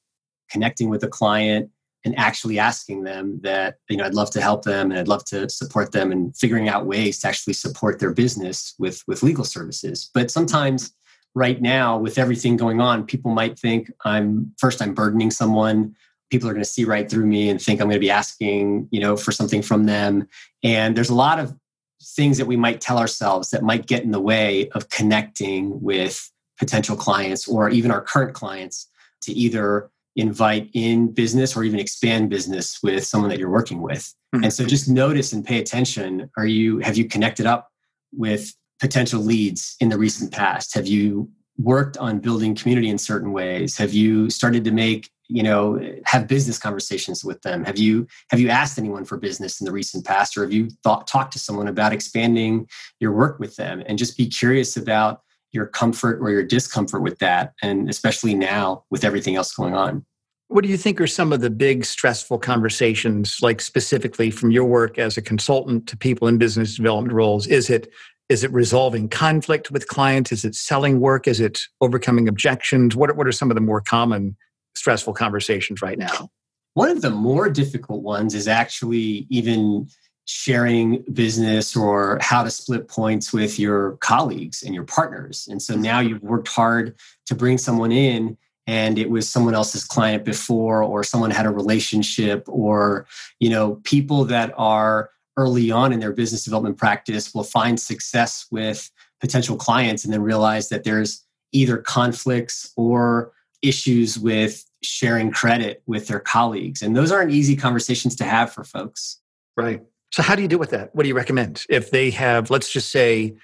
Connecting 0.49 0.89
with 0.89 1.03
a 1.03 1.07
client 1.07 1.69
and 2.03 2.17
actually 2.19 2.59
asking 2.59 3.03
them 3.03 3.39
that, 3.41 3.77
you 3.89 3.97
know, 3.97 4.05
I'd 4.05 4.13
love 4.13 4.29
to 4.31 4.41
help 4.41 4.63
them 4.63 4.91
and 4.91 4.99
I'd 4.99 5.07
love 5.07 5.25
to 5.25 5.49
support 5.49 5.91
them 5.91 6.11
and 6.11 6.35
figuring 6.37 6.69
out 6.69 6.85
ways 6.85 7.19
to 7.19 7.27
actually 7.27 7.53
support 7.53 7.99
their 7.99 8.11
business 8.11 8.75
with, 8.77 9.01
with 9.07 9.23
legal 9.23 9.43
services. 9.43 10.09
But 10.13 10.29
sometimes 10.29 10.93
right 11.35 11.61
now 11.61 11.97
with 11.97 12.17
everything 12.17 12.55
going 12.55 12.81
on 12.81 13.05
people 13.05 13.31
might 13.31 13.59
think 13.59 13.91
i'm 14.05 14.51
first 14.57 14.81
i'm 14.81 14.93
burdening 14.93 15.29
someone 15.29 15.93
people 16.29 16.49
are 16.49 16.53
going 16.53 16.63
to 16.63 16.69
see 16.69 16.85
right 16.85 17.09
through 17.09 17.25
me 17.25 17.49
and 17.49 17.61
think 17.61 17.81
i'm 17.81 17.87
going 17.87 17.95
to 17.95 17.99
be 17.99 18.11
asking 18.11 18.87
you 18.91 18.99
know 18.99 19.15
for 19.15 19.31
something 19.31 19.61
from 19.61 19.85
them 19.85 20.27
and 20.63 20.95
there's 20.95 21.09
a 21.09 21.15
lot 21.15 21.39
of 21.39 21.55
things 22.01 22.37
that 22.37 22.45
we 22.45 22.55
might 22.55 22.81
tell 22.81 22.97
ourselves 22.97 23.49
that 23.49 23.63
might 23.63 23.87
get 23.87 24.03
in 24.03 24.11
the 24.11 24.19
way 24.19 24.69
of 24.69 24.89
connecting 24.89 25.81
with 25.81 26.31
potential 26.59 26.95
clients 26.95 27.47
or 27.47 27.69
even 27.69 27.91
our 27.91 28.01
current 28.01 28.33
clients 28.33 28.89
to 29.21 29.31
either 29.33 29.89
invite 30.15 30.69
in 30.73 31.11
business 31.11 31.57
or 31.57 31.63
even 31.63 31.79
expand 31.79 32.29
business 32.29 32.79
with 32.81 33.05
someone 33.05 33.29
that 33.29 33.39
you're 33.39 33.49
working 33.49 33.81
with 33.81 34.13
mm-hmm. 34.33 34.43
and 34.43 34.53
so 34.53 34.65
just 34.65 34.87
notice 34.87 35.33
and 35.33 35.45
pay 35.45 35.59
attention 35.59 36.29
are 36.37 36.47
you 36.47 36.79
have 36.79 36.95
you 36.95 37.05
connected 37.05 37.45
up 37.45 37.69
with 38.13 38.53
potential 38.79 39.21
leads 39.21 39.75
in 39.79 39.89
the 39.89 39.97
recent 39.97 40.31
past? 40.31 40.73
Have 40.75 40.87
you 40.87 41.29
worked 41.57 41.97
on 41.97 42.19
building 42.19 42.55
community 42.55 42.89
in 42.89 42.97
certain 42.97 43.31
ways? 43.31 43.77
Have 43.77 43.93
you 43.93 44.29
started 44.29 44.63
to 44.65 44.71
make 44.71 45.09
you 45.27 45.43
know 45.43 45.79
have 46.05 46.27
business 46.27 46.59
conversations 46.59 47.23
with 47.23 47.41
them 47.41 47.63
have 47.63 47.77
you 47.77 48.07
have 48.29 48.39
you 48.39 48.49
asked 48.49 48.77
anyone 48.77 49.05
for 49.05 49.17
business 49.17 49.59
in 49.59 49.65
the 49.65 49.71
recent 49.71 50.05
past 50.05 50.37
or 50.37 50.43
have 50.43 50.53
you 50.53 50.69
thought 50.83 51.07
talked 51.07 51.33
to 51.33 51.39
someone 51.39 51.67
about 51.67 51.93
expanding 51.93 52.67
your 52.99 53.11
work 53.11 53.39
with 53.39 53.55
them 53.55 53.83
and 53.87 53.97
just 53.97 54.17
be 54.17 54.27
curious 54.27 54.77
about 54.77 55.21
your 55.51 55.65
comfort 55.65 56.19
or 56.21 56.29
your 56.29 56.43
discomfort 56.43 57.01
with 57.01 57.17
that 57.19 57.53
and 57.61 57.89
especially 57.89 58.35
now 58.35 58.83
with 58.89 59.03
everything 59.03 59.35
else 59.35 59.53
going 59.53 59.73
on 59.73 60.05
what 60.47 60.63
do 60.63 60.69
you 60.69 60.77
think 60.77 61.01
are 61.01 61.07
some 61.07 61.33
of 61.33 61.41
the 61.41 61.49
big 61.49 61.85
stressful 61.85 62.37
conversations 62.37 63.37
like 63.41 63.61
specifically 63.61 64.29
from 64.29 64.51
your 64.51 64.65
work 64.65 64.99
as 64.99 65.17
a 65.17 65.21
consultant 65.21 65.87
to 65.87 65.97
people 65.97 66.27
in 66.27 66.37
business 66.37 66.75
development 66.75 67.13
roles 67.13 67.47
is 67.47 67.69
it 67.69 67.91
is 68.27 68.43
it 68.43 68.51
resolving 68.51 69.07
conflict 69.07 69.69
with 69.69 69.87
clients? 69.87 70.31
Is 70.31 70.43
it 70.43 70.55
selling 70.55 70.99
work? 70.99 71.27
Is 71.27 71.39
it 71.39 71.61
overcoming 71.79 72.27
objections? 72.27 72.95
What, 72.95 73.15
what 73.15 73.27
are 73.27 73.31
some 73.31 73.51
of 73.51 73.55
the 73.55 73.61
more 73.61 73.81
common 73.81 74.35
stressful 74.75 75.13
conversations 75.13 75.81
right 75.81 75.97
now? 75.97 76.29
One 76.73 76.89
of 76.89 77.01
the 77.01 77.09
more 77.09 77.49
difficult 77.49 78.03
ones 78.03 78.35
is 78.35 78.47
actually 78.47 79.27
even 79.29 79.87
sharing 80.25 81.03
business 81.13 81.75
or 81.75 82.17
how 82.21 82.43
to 82.43 82.49
split 82.49 82.87
points 82.87 83.31
with 83.31 83.59
your 83.59 83.97
colleagues 83.97 84.63
and 84.63 84.73
your 84.73 84.83
partners. 84.83 85.47
And 85.49 85.61
so 85.61 85.75
now 85.75 85.99
you've 85.99 86.23
worked 86.23 86.47
hard 86.47 86.95
to 87.27 87.35
bring 87.35 87.57
someone 87.57 87.91
in 87.91 88.37
and 88.67 88.97
it 88.97 89.09
was 89.09 89.29
someone 89.29 89.53
else's 89.53 89.83
client 89.83 90.25
before 90.25 90.81
or 90.81 91.03
someone 91.03 91.31
had 91.31 91.45
a 91.45 91.51
relationship 91.51 92.43
or 92.47 93.05
you 93.39 93.49
know 93.49 93.79
people 93.83 94.25
that 94.25 94.53
are 94.57 95.09
early 95.37 95.69
on 95.69 95.91
in 95.93 95.99
their 95.99 96.13
business 96.13 96.43
development 96.43 96.77
practice 96.77 97.33
will 97.33 97.43
find 97.43 97.79
success 97.79 98.47
with 98.51 98.89
potential 99.19 99.57
clients 99.57 100.03
and 100.03 100.13
then 100.13 100.21
realize 100.21 100.69
that 100.69 100.83
there's 100.83 101.23
either 101.51 101.77
conflicts 101.77 102.71
or 102.75 103.31
issues 103.61 104.17
with 104.17 104.65
sharing 104.85 105.31
credit 105.31 105.81
with 105.85 106.07
their 106.07 106.19
colleagues. 106.19 106.81
And 106.81 106.95
those 106.95 107.11
aren't 107.11 107.31
easy 107.31 107.55
conversations 107.55 108.15
to 108.17 108.23
have 108.23 108.51
for 108.51 108.63
folks. 108.63 109.19
Right. 109.57 109.81
So, 110.11 110.23
how 110.23 110.35
do 110.35 110.41
you 110.41 110.47
deal 110.47 110.59
with 110.59 110.69
that? 110.71 110.93
What 110.95 111.03
do 111.03 111.09
you 111.09 111.15
recommend? 111.15 111.65
If 111.69 111.91
they 111.91 112.09
have, 112.11 112.49
let's 112.49 112.71
just 112.71 112.91
say, 112.91 113.35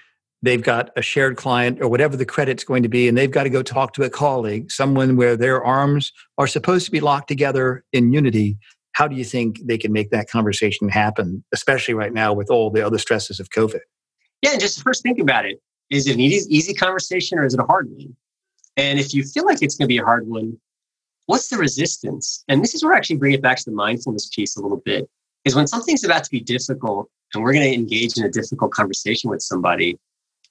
they've 0.42 0.62
got 0.62 0.90
a 0.96 1.02
shared 1.02 1.36
client 1.36 1.80
or 1.80 1.88
whatever 1.88 2.16
the 2.16 2.24
credit's 2.24 2.64
going 2.64 2.82
to 2.82 2.88
be, 2.88 3.08
and 3.08 3.16
they've 3.16 3.30
got 3.30 3.44
to 3.44 3.50
go 3.50 3.62
talk 3.62 3.92
to 3.94 4.02
a 4.02 4.10
colleague, 4.10 4.70
someone 4.70 5.16
where 5.16 5.36
their 5.36 5.62
arms 5.62 6.12
are 6.38 6.46
supposed 6.46 6.84
to 6.86 6.90
be 6.90 7.00
locked 7.00 7.28
together 7.28 7.84
in 7.92 8.12
unity 8.12 8.58
how 8.92 9.08
do 9.08 9.16
you 9.16 9.24
think 9.24 9.60
they 9.64 9.78
can 9.78 9.92
make 9.92 10.10
that 10.10 10.28
conversation 10.30 10.88
happen, 10.88 11.42
especially 11.52 11.94
right 11.94 12.12
now 12.12 12.32
with 12.32 12.50
all 12.50 12.70
the 12.70 12.84
other 12.84 12.98
stresses 12.98 13.40
of 13.40 13.50
COVID? 13.50 13.80
Yeah, 14.42 14.52
and 14.52 14.60
just 14.60 14.82
first 14.82 15.02
think 15.02 15.18
about 15.18 15.46
it. 15.46 15.60
Is 15.90 16.06
it 16.06 16.14
an 16.14 16.20
easy, 16.20 16.54
easy 16.54 16.74
conversation 16.74 17.38
or 17.38 17.44
is 17.44 17.54
it 17.54 17.60
a 17.60 17.64
hard 17.64 17.90
one? 17.90 18.14
And 18.76 18.98
if 18.98 19.12
you 19.12 19.24
feel 19.24 19.44
like 19.44 19.62
it's 19.62 19.76
going 19.76 19.86
to 19.86 19.88
be 19.88 19.98
a 19.98 20.04
hard 20.04 20.26
one, 20.26 20.58
what's 21.26 21.48
the 21.48 21.56
resistance? 21.56 22.44
And 22.48 22.62
this 22.62 22.74
is 22.74 22.84
where 22.84 22.94
I 22.94 22.96
actually 22.96 23.16
bring 23.16 23.32
it 23.32 23.42
back 23.42 23.58
to 23.58 23.64
the 23.64 23.76
mindfulness 23.76 24.28
piece 24.28 24.56
a 24.56 24.62
little 24.62 24.82
bit. 24.84 25.08
Is 25.44 25.56
when 25.56 25.66
something's 25.66 26.04
about 26.04 26.24
to 26.24 26.30
be 26.30 26.40
difficult 26.40 27.10
and 27.34 27.42
we're 27.42 27.52
going 27.52 27.68
to 27.68 27.74
engage 27.74 28.16
in 28.16 28.24
a 28.24 28.30
difficult 28.30 28.72
conversation 28.72 29.30
with 29.30 29.42
somebody, 29.42 29.98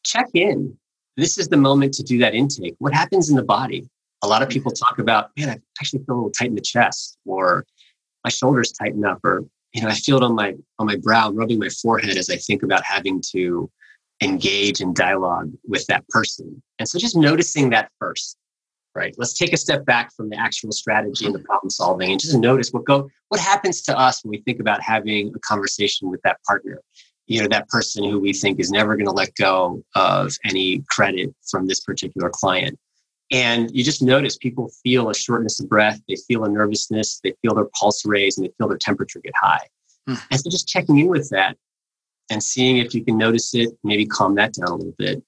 check 0.03 0.27
in. 0.34 0.77
This 1.17 1.38
is 1.38 1.47
the 1.47 1.57
moment 1.57 1.93
to 1.95 2.03
do 2.03 2.17
that 2.19 2.34
intake. 2.34 2.75
What 2.79 2.93
happens 2.93 3.29
in 3.29 3.36
the 3.36 3.43
body? 3.43 3.88
A 4.23 4.27
lot 4.27 4.41
of 4.41 4.49
mm-hmm. 4.49 4.53
people 4.53 4.71
talk 4.71 4.99
about, 4.99 5.29
man, 5.38 5.49
I 5.49 5.60
actually 5.79 6.03
feel 6.03 6.15
a 6.15 6.17
little 6.17 6.31
tight 6.31 6.49
in 6.49 6.55
the 6.55 6.62
chest, 6.62 7.17
or 7.25 7.65
my 8.23 8.29
shoulders 8.29 8.71
tighten 8.71 9.05
up 9.05 9.19
or 9.23 9.45
you 9.73 9.81
know 9.81 9.88
i 9.88 9.93
feel 9.93 10.17
it 10.17 10.23
on 10.23 10.36
my 10.36 10.53
on 10.79 10.86
my 10.86 10.95
brow 10.97 11.31
rubbing 11.31 11.60
my 11.60 11.69
forehead 11.69 12.17
as 12.17 12.29
i 12.29 12.36
think 12.36 12.63
about 12.63 12.84
having 12.84 13.21
to 13.31 13.69
engage 14.21 14.81
in 14.81 14.93
dialogue 14.93 15.51
with 15.67 15.86
that 15.88 16.07
person 16.10 16.62
and 16.79 16.88
so 16.88 16.99
just 16.99 17.15
noticing 17.15 17.69
that 17.69 17.89
first 17.99 18.38
right 18.95 19.15
let's 19.17 19.34
take 19.34 19.54
a 19.54 19.58
step 19.58 19.86
back 19.86 20.13
from 20.13 20.30
the 20.30 20.39
actual 20.39 20.71
strategy 20.71 21.25
and 21.25 21.36
the 21.36 21.39
problem 21.39 21.69
solving 21.69 22.12
and 22.12 22.19
just 22.19 22.38
notice 22.38 22.69
what 22.71 22.86
go 22.86 23.10
what 23.30 23.39
happens 23.39 23.82
to 23.82 23.97
us 23.97 24.23
when 24.23 24.32
we 24.32 24.41
think 24.41 24.60
about 24.60 24.82
having 24.82 25.34
a 25.36 25.39
conversation 25.39 26.10
with 26.10 26.21
that 26.23 26.38
partner 26.47 26.82
you 27.27 27.41
know 27.41 27.47
that 27.47 27.67
person 27.69 28.04
who 28.04 28.19
we 28.19 28.34
think 28.34 28.60
is 28.60 28.71
never 28.71 28.95
going 28.95 29.06
to 29.06 29.12
let 29.12 29.34
go 29.36 29.84
of 29.95 30.34
any 30.45 30.84
credit 30.89 31.34
from 31.49 31.67
this 31.67 31.80
particular 31.80 32.30
client 32.30 32.77
and 33.32 33.71
you 33.71 33.84
just 33.84 34.01
notice 34.01 34.36
people 34.36 34.69
feel 34.84 35.10
a 35.10 35.15
shortness 35.15 35.60
of 35.62 35.69
breath, 35.69 36.01
they 36.08 36.15
feel 36.27 36.43
a 36.43 36.49
nervousness, 36.49 37.21
they 37.23 37.34
feel 37.41 37.56
their 37.56 37.69
pulse 37.80 38.06
raise, 38.06 38.38
and 38.38 38.45
they 38.45 38.51
feel 38.58 38.67
their 38.67 38.77
temperature 38.77 39.21
get 39.23 39.34
high. 39.39 39.67
Mm. 40.10 40.21
And 40.32 40.39
so 40.39 40.49
just 40.49 40.67
checking 40.67 40.97
in 40.97 41.08
with 41.08 41.30
that 41.30 41.56
and 42.30 42.43
seeing 42.43 42.77
if 42.77 42.93
you 42.93 43.06
can 43.06 43.17
notice 43.17 43.54
it, 43.56 43.69
maybe 43.84 44.06
calm 44.06 44.36
that 44.36 44.54
down 44.54 44.67
a 44.67 44.75
little 44.75 44.95
bit. 44.97 45.23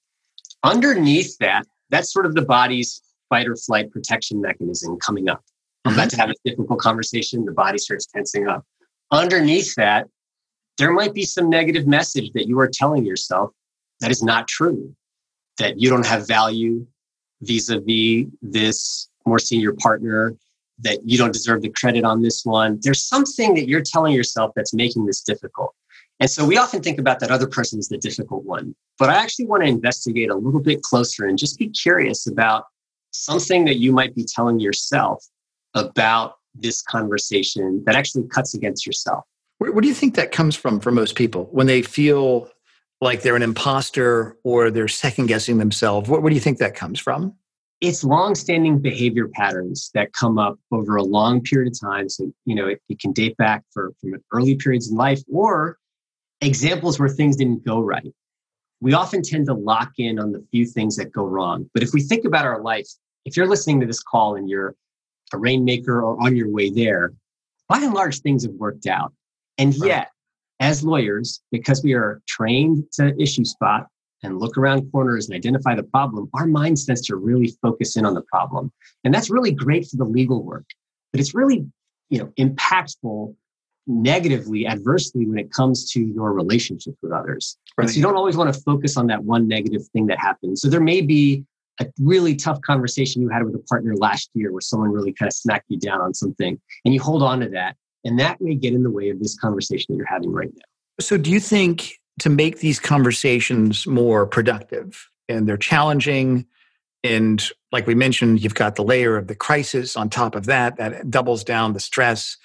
Underneath 0.62 1.38
that, 1.38 1.66
that's 1.88 2.12
sort 2.12 2.26
of 2.26 2.34
the 2.34 2.42
body's 2.42 3.00
fight 3.28 3.48
or 3.48 3.56
flight 3.56 3.90
protection 3.90 4.40
mechanism 4.40 4.98
coming 4.98 5.28
up. 5.28 5.42
I'm 5.84 5.94
about 5.94 6.08
mm-hmm. 6.08 6.16
to 6.16 6.16
have 6.16 6.30
a 6.30 6.34
difficult 6.44 6.80
conversation, 6.80 7.44
the 7.44 7.52
body 7.52 7.78
starts 7.78 8.06
tensing 8.06 8.48
up. 8.48 8.64
Underneath 9.10 9.74
that, 9.76 10.08
there 10.78 10.92
might 10.92 11.14
be 11.14 11.24
some 11.24 11.48
negative 11.50 11.86
message 11.86 12.32
that 12.32 12.48
you 12.48 12.58
are 12.58 12.68
telling 12.68 13.04
yourself 13.04 13.50
that 14.00 14.10
is 14.10 14.22
not 14.22 14.48
true, 14.48 14.94
that 15.58 15.78
you 15.78 15.88
don't 15.88 16.06
have 16.06 16.26
value, 16.26 16.86
vis-a-vis 17.42 18.26
this 18.42 19.08
more 19.26 19.38
senior 19.38 19.72
partner 19.72 20.34
that 20.80 20.98
you 21.04 21.16
don't 21.16 21.32
deserve 21.32 21.62
the 21.62 21.68
credit 21.68 22.04
on 22.04 22.22
this 22.22 22.44
one. 22.44 22.78
There's 22.82 23.04
something 23.04 23.54
that 23.54 23.68
you're 23.68 23.82
telling 23.82 24.12
yourself 24.12 24.52
that's 24.56 24.74
making 24.74 25.06
this 25.06 25.22
difficult. 25.22 25.74
And 26.20 26.28
so 26.28 26.44
we 26.44 26.56
often 26.56 26.82
think 26.82 26.98
about 26.98 27.20
that 27.20 27.30
other 27.30 27.46
person 27.46 27.78
is 27.78 27.88
the 27.88 27.98
difficult 27.98 28.44
one. 28.44 28.74
But 28.98 29.10
i 29.10 29.14
actually 29.14 29.46
want 29.46 29.62
to 29.62 29.68
investigate 29.68 30.30
a 30.30 30.36
little 30.36 30.60
bit 30.60 30.82
closer 30.82 31.26
and 31.26 31.38
just 31.38 31.58
be 31.58 31.68
curious 31.68 32.26
about 32.26 32.66
something 33.14 33.64
that 33.64 33.76
you 33.76 33.92
might 33.92 34.14
be 34.14 34.24
telling 34.24 34.60
yourself 34.60 35.24
about 35.74 36.34
this 36.54 36.82
conversation 36.82 37.82
that 37.86 37.96
actually 37.96 38.26
cuts 38.28 38.54
against 38.54 38.86
yourself 38.86 39.24
where, 39.58 39.72
where 39.72 39.80
do 39.80 39.88
you 39.88 39.94
think 39.94 40.14
that 40.14 40.32
comes 40.32 40.56
from 40.56 40.80
for 40.80 40.90
most 40.90 41.16
people 41.16 41.48
when 41.50 41.66
they 41.66 41.82
feel 41.82 42.50
like 43.00 43.22
they're 43.22 43.36
an 43.36 43.42
imposter 43.42 44.36
or 44.44 44.70
they're 44.70 44.88
second 44.88 45.26
guessing 45.26 45.58
themselves. 45.58 46.08
What, 46.08 46.22
where 46.22 46.30
do 46.30 46.34
you 46.34 46.40
think 46.40 46.58
that 46.58 46.74
comes 46.74 46.98
from? 46.98 47.34
It's 47.80 48.02
long-standing 48.02 48.78
behavior 48.78 49.28
patterns 49.28 49.90
that 49.94 50.12
come 50.12 50.38
up 50.38 50.58
over 50.72 50.96
a 50.96 51.02
long 51.02 51.42
period 51.42 51.72
of 51.72 51.78
time. 51.78 52.08
So, 52.08 52.32
you 52.46 52.54
know, 52.54 52.66
it, 52.66 52.80
it 52.88 52.98
can 52.98 53.12
date 53.12 53.36
back 53.36 53.62
for, 53.72 53.92
from 54.00 54.14
early 54.32 54.54
periods 54.54 54.90
in 54.90 54.96
life 54.96 55.20
or 55.30 55.76
examples 56.40 56.98
where 56.98 57.08
things 57.08 57.36
didn't 57.36 57.64
go 57.64 57.80
right. 57.80 58.14
We 58.80 58.94
often 58.94 59.22
tend 59.22 59.46
to 59.46 59.54
lock 59.54 59.92
in 59.98 60.18
on 60.18 60.32
the 60.32 60.44
few 60.50 60.66
things 60.66 60.96
that 60.96 61.12
go 61.12 61.24
wrong. 61.24 61.68
But 61.74 61.82
if 61.82 61.92
we 61.92 62.00
think 62.00 62.24
about 62.24 62.46
our 62.46 62.62
life, 62.62 62.88
if 63.24 63.36
you're 63.36 63.46
listening 63.46 63.80
to 63.80 63.86
this 63.86 64.02
call 64.02 64.36
and 64.36 64.48
you're 64.48 64.74
a 65.32 65.38
rainmaker 65.38 66.02
or 66.02 66.20
on 66.22 66.36
your 66.36 66.50
way 66.50 66.70
there, 66.70 67.12
by 67.68 67.78
and 67.78 67.94
large, 67.94 68.20
things 68.20 68.44
have 68.44 68.52
worked 68.52 68.86
out. 68.86 69.12
And 69.58 69.74
yet, 69.74 70.10
as 70.60 70.84
lawyers, 70.84 71.40
because 71.50 71.82
we 71.82 71.94
are 71.94 72.22
trained 72.28 72.84
to 72.92 73.14
issue 73.20 73.44
spot 73.44 73.86
and 74.22 74.38
look 74.38 74.56
around 74.56 74.90
corners 74.90 75.26
and 75.26 75.36
identify 75.36 75.74
the 75.74 75.82
problem, 75.82 76.28
our 76.34 76.46
mind 76.46 76.78
tends 76.84 77.02
to 77.02 77.16
really 77.16 77.54
focus 77.62 77.96
in 77.96 78.06
on 78.06 78.14
the 78.14 78.22
problem. 78.22 78.72
And 79.04 79.12
that's 79.12 79.30
really 79.30 79.52
great 79.52 79.86
for 79.86 79.96
the 79.96 80.04
legal 80.04 80.42
work, 80.42 80.64
but 81.12 81.20
it's 81.20 81.34
really, 81.34 81.66
you 82.10 82.18
know, 82.18 82.32
impactful 82.38 83.34
negatively, 83.86 84.66
adversely 84.66 85.26
when 85.26 85.38
it 85.38 85.52
comes 85.52 85.90
to 85.92 86.00
your 86.00 86.32
relationships 86.32 86.96
with 87.02 87.12
others. 87.12 87.58
Right. 87.76 87.88
So 87.88 87.96
you 87.96 88.02
don't 88.02 88.16
always 88.16 88.36
want 88.36 88.54
to 88.54 88.60
focus 88.62 88.96
on 88.96 89.06
that 89.08 89.24
one 89.24 89.46
negative 89.46 89.86
thing 89.88 90.06
that 90.06 90.18
happened. 90.18 90.58
So 90.58 90.68
there 90.68 90.80
may 90.80 91.00
be 91.00 91.44
a 91.80 91.86
really 92.00 92.36
tough 92.36 92.60
conversation 92.60 93.22
you 93.22 93.28
had 93.28 93.44
with 93.44 93.54
a 93.54 93.58
partner 93.60 93.96
last 93.96 94.30
year 94.34 94.52
where 94.52 94.60
someone 94.60 94.90
really 94.90 95.12
kind 95.12 95.28
of 95.28 95.32
smacked 95.32 95.66
you 95.68 95.78
down 95.78 96.00
on 96.00 96.14
something 96.14 96.60
and 96.84 96.94
you 96.94 97.00
hold 97.00 97.22
on 97.22 97.40
to 97.40 97.48
that. 97.48 97.76
And 98.04 98.18
that 98.20 98.40
may 98.40 98.54
get 98.54 98.74
in 98.74 98.82
the 98.82 98.90
way 98.90 99.08
of 99.10 99.18
this 99.18 99.36
conversation 99.36 99.86
that 99.90 99.96
you're 99.96 100.06
having 100.06 100.30
right 100.30 100.50
now. 100.54 100.62
So, 101.00 101.16
do 101.16 101.30
you 101.30 101.40
think 101.40 101.98
to 102.20 102.28
make 102.28 102.58
these 102.58 102.78
conversations 102.78 103.86
more 103.86 104.26
productive 104.26 105.08
and 105.28 105.48
they're 105.48 105.56
challenging, 105.56 106.46
and 107.02 107.42
like 107.72 107.86
we 107.86 107.94
mentioned, 107.94 108.42
you've 108.42 108.54
got 108.54 108.76
the 108.76 108.84
layer 108.84 109.16
of 109.16 109.26
the 109.26 109.34
crisis 109.34 109.96
on 109.96 110.10
top 110.10 110.34
of 110.34 110.46
that, 110.46 110.76
that 110.76 111.10
doubles 111.10 111.42
down 111.42 111.72
the 111.72 111.80
stress 111.80 112.36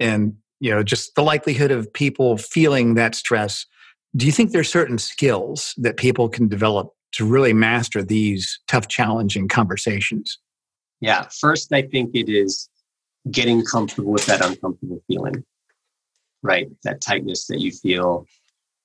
and 0.00 0.36
you 0.60 0.70
know 0.70 0.82
just 0.82 1.14
the 1.14 1.22
likelihood 1.22 1.70
of 1.70 1.92
people 1.92 2.36
feeling 2.36 2.94
that 2.94 3.14
stress 3.14 3.66
do 4.16 4.26
you 4.26 4.32
think 4.32 4.52
there's 4.52 4.70
certain 4.70 4.98
skills 4.98 5.74
that 5.76 5.96
people 5.96 6.28
can 6.28 6.48
develop 6.48 6.94
to 7.12 7.24
really 7.24 7.52
master 7.52 8.02
these 8.02 8.60
tough 8.68 8.88
challenging 8.88 9.48
conversations. 9.48 10.38
Yeah 11.00 11.26
first 11.40 11.72
i 11.72 11.82
think 11.82 12.10
it 12.14 12.28
is 12.28 12.68
getting 13.30 13.64
comfortable 13.64 14.10
with 14.10 14.26
that 14.26 14.44
uncomfortable 14.44 15.00
feeling 15.06 15.44
right? 16.42 16.68
That 16.84 17.00
tightness 17.00 17.46
that 17.46 17.60
you 17.60 17.70
feel. 17.70 18.26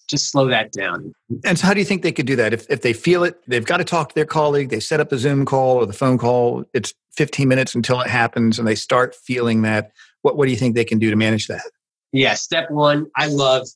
Just 0.09 0.31
slow 0.31 0.47
that 0.47 0.71
down. 0.71 1.13
And 1.45 1.57
so 1.57 1.65
how 1.65 1.73
do 1.73 1.79
you 1.79 1.85
think 1.85 2.03
they 2.03 2.11
could 2.11 2.25
do 2.25 2.35
that? 2.35 2.53
If, 2.53 2.69
if 2.69 2.81
they 2.81 2.93
feel 2.93 3.23
it 3.23 3.41
they've 3.47 3.65
got 3.65 3.77
to 3.77 3.83
talk 3.83 4.09
to 4.09 4.15
their 4.15 4.25
colleague 4.25 4.69
they 4.69 4.79
set 4.79 4.99
up 4.99 5.09
the 5.09 5.17
zoom 5.17 5.45
call 5.45 5.77
or 5.77 5.85
the 5.85 5.93
phone 5.93 6.17
call 6.17 6.65
it's 6.73 6.93
15 7.13 7.47
minutes 7.47 7.73
until 7.73 8.01
it 8.01 8.07
happens 8.07 8.59
and 8.59 8.67
they 8.67 8.75
start 8.75 9.15
feeling 9.15 9.61
that 9.61 9.91
what, 10.21 10.35
what 10.35 10.45
do 10.45 10.51
you 10.51 10.57
think 10.57 10.75
they 10.75 10.85
can 10.85 10.99
do 10.99 11.09
to 11.09 11.15
manage 11.15 11.47
that? 11.47 11.63
Yeah, 12.11 12.33
step 12.33 12.69
one, 12.69 13.07
I 13.15 13.27
love 13.27 13.67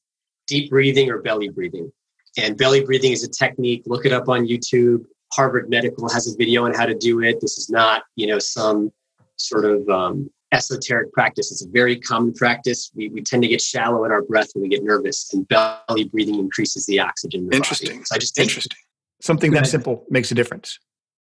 deep 0.48 0.70
breathing 0.70 1.10
or 1.10 1.22
belly 1.22 1.50
breathing. 1.50 1.92
And 2.38 2.58
belly 2.58 2.84
breathing 2.84 3.12
is 3.12 3.24
a 3.24 3.30
technique. 3.30 3.84
Look 3.88 4.06
it 4.06 4.14
up 4.14 4.30
on 4.30 4.48
YouTube. 4.48 5.06
Harvard 5.34 5.70
Medical 5.70 6.10
has 6.10 6.32
a 6.32 6.38
video 6.38 6.66
on 6.66 6.74
how 6.74 6.86
to 6.86 6.96
do 6.96 7.22
it. 7.22 7.42
This 7.42 7.58
is 7.58 7.70
not, 7.70 8.04
you 8.16 8.28
know, 8.28 8.40
some 8.40 8.92
sort 9.38 9.66
of 9.66 9.88
um, 9.90 10.30
esoteric 10.52 11.12
practice. 11.12 11.52
It's 11.52 11.66
a 11.66 11.70
very 11.70 12.00
common 12.00 12.34
practice. 12.34 12.92
We, 12.96 13.10
we 13.10 13.22
tend 13.22 13.44
to 13.44 13.50
get 13.50 13.62
shallow 13.62 14.06
in 14.06 14.12
our 14.12 14.22
breath 14.22 14.50
when 14.54 14.64
we 14.64 14.70
get 14.70 14.84
nervous, 14.84 15.34
and 15.34 15.48
belly 15.48 16.06
breathing 16.06 16.40
increases 16.40 16.86
the 16.86 17.00
oxygen. 17.00 17.48
In 17.48 17.54
Interesting. 17.54 17.98
Body. 17.98 18.04
So 18.06 18.16
I 18.16 18.18
just 18.20 18.40
interesting. 18.40 18.78
Something 19.22 19.52
that 19.52 19.68
simple 19.68 20.06
makes 20.10 20.32
a 20.32 20.36
difference. 20.36 20.80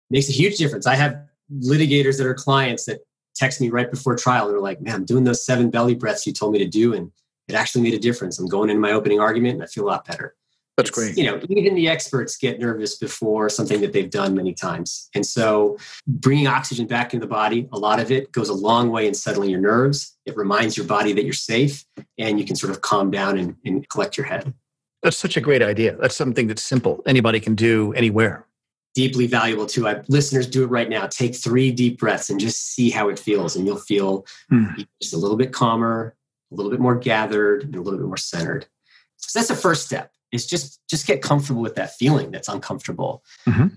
Makes 0.10 0.30
a 0.30 0.34
huge 0.34 0.58
difference. 0.58 0.86
I 0.86 0.96
have 0.96 1.18
litigators 1.52 2.18
that 2.18 2.28
are 2.28 2.36
clients 2.36 2.86
that 2.86 3.00
text 3.36 3.62
me 3.62 3.70
right 3.70 3.90
before 3.90 4.16
trial. 4.16 4.50
They're 4.50 4.60
like, 4.60 4.82
man, 4.82 4.96
I'm 4.96 5.06
doing 5.06 5.24
those 5.24 5.46
seven 5.46 5.70
belly 5.70 5.96
breaths 5.96 6.28
you 6.28 6.34
told 6.34 6.52
me 6.54 6.60
to 6.60 6.68
do. 6.68 6.94
And 6.94 7.12
it 7.48 7.56
actually 7.56 7.84
made 7.84 7.94
a 7.94 8.00
difference. 8.00 8.40
I'm 8.40 8.48
going 8.48 8.70
into 8.70 8.82
my 8.82 8.92
opening 8.92 9.20
argument 9.20 9.56
and 9.56 9.64
I 9.64 9.68
feel 9.68 9.86
a 9.86 9.88
lot 9.88 10.06
better. 10.06 10.36
That's 10.78 10.90
it's, 10.90 10.98
great. 10.98 11.18
You 11.18 11.26
know, 11.26 11.42
even 11.50 11.76
the 11.76 11.88
experts 11.88 12.38
get 12.38 12.60
nervous 12.60 12.98
before 12.98 13.50
something 13.50 13.80
that 13.82 13.94
they've 13.94 14.10
done 14.10 14.36
many 14.36 14.54
times. 14.54 15.10
And 15.16 15.26
so 15.26 15.78
bringing 16.06 16.48
oxygen 16.48 16.86
back 16.86 17.14
into 17.14 17.26
the 17.26 17.30
body, 17.30 17.70
a 17.72 17.80
lot 17.80 18.00
of 18.00 18.12
it 18.12 18.32
goes 18.32 18.50
a 18.50 18.54
long 18.54 18.92
way 18.92 19.08
in 19.08 19.14
settling 19.14 19.50
your 19.50 19.62
nerves. 19.62 20.18
It 20.26 20.36
reminds 20.36 20.76
your 20.76 20.86
body 20.86 21.14
that 21.14 21.24
you're 21.24 21.34
safe 21.34 21.86
and 22.18 22.40
you 22.40 22.46
can 22.46 22.56
sort 22.56 22.72
of 22.72 22.82
calm 22.82 23.10
down 23.10 23.38
and, 23.38 23.56
and 23.64 23.88
collect 23.88 24.18
your 24.18 24.26
head. 24.26 24.54
That's 25.02 25.18
such 25.18 25.38
a 25.38 25.42
great 25.42 25.62
idea. 25.62 25.96
That's 25.96 26.16
something 26.16 26.48
that's 26.48 26.64
simple. 26.64 27.02
Anybody 27.06 27.40
can 27.40 27.56
do 27.56 27.94
anywhere 27.94 28.46
deeply 28.96 29.28
valuable 29.28 29.66
too. 29.66 29.88
I, 29.88 30.02
listeners, 30.08 30.48
do 30.48 30.64
it 30.64 30.68
right 30.68 30.90
now. 30.90 31.06
Take 31.06 31.36
three 31.36 31.70
deep 31.72 32.00
breaths 32.00 32.30
and 32.30 32.40
just 32.40 32.74
see 32.74 32.90
how 32.90 33.10
it 33.10 33.20
feels, 33.20 33.56
and 33.56 33.68
you'll 33.68 33.78
feel 33.78 34.26
hmm. 34.50 34.68
just 35.02 35.14
a 35.14 35.18
little 35.18 35.38
bit 35.38 35.52
calmer, 35.52 36.16
a 36.52 36.56
little 36.56 36.72
bit 36.72 36.80
more 36.80 36.96
gathered, 36.96 37.64
and 37.64 37.76
a 37.76 37.82
little 37.82 38.00
bit 38.00 38.08
more 38.08 38.18
centered. 38.18 38.66
So 39.18 39.38
that's 39.38 39.50
the 39.50 39.56
first 39.56 39.86
step. 39.86 40.12
Is 40.32 40.46
just 40.46 40.82
just 40.90 41.08
get 41.08 41.22
comfortable 41.22 41.62
with 41.62 41.76
that 41.76 41.96
feeling 41.96 42.32
that's 42.32 42.50
uncomfortable. 42.50 43.24
Mm-hmm. 43.48 43.68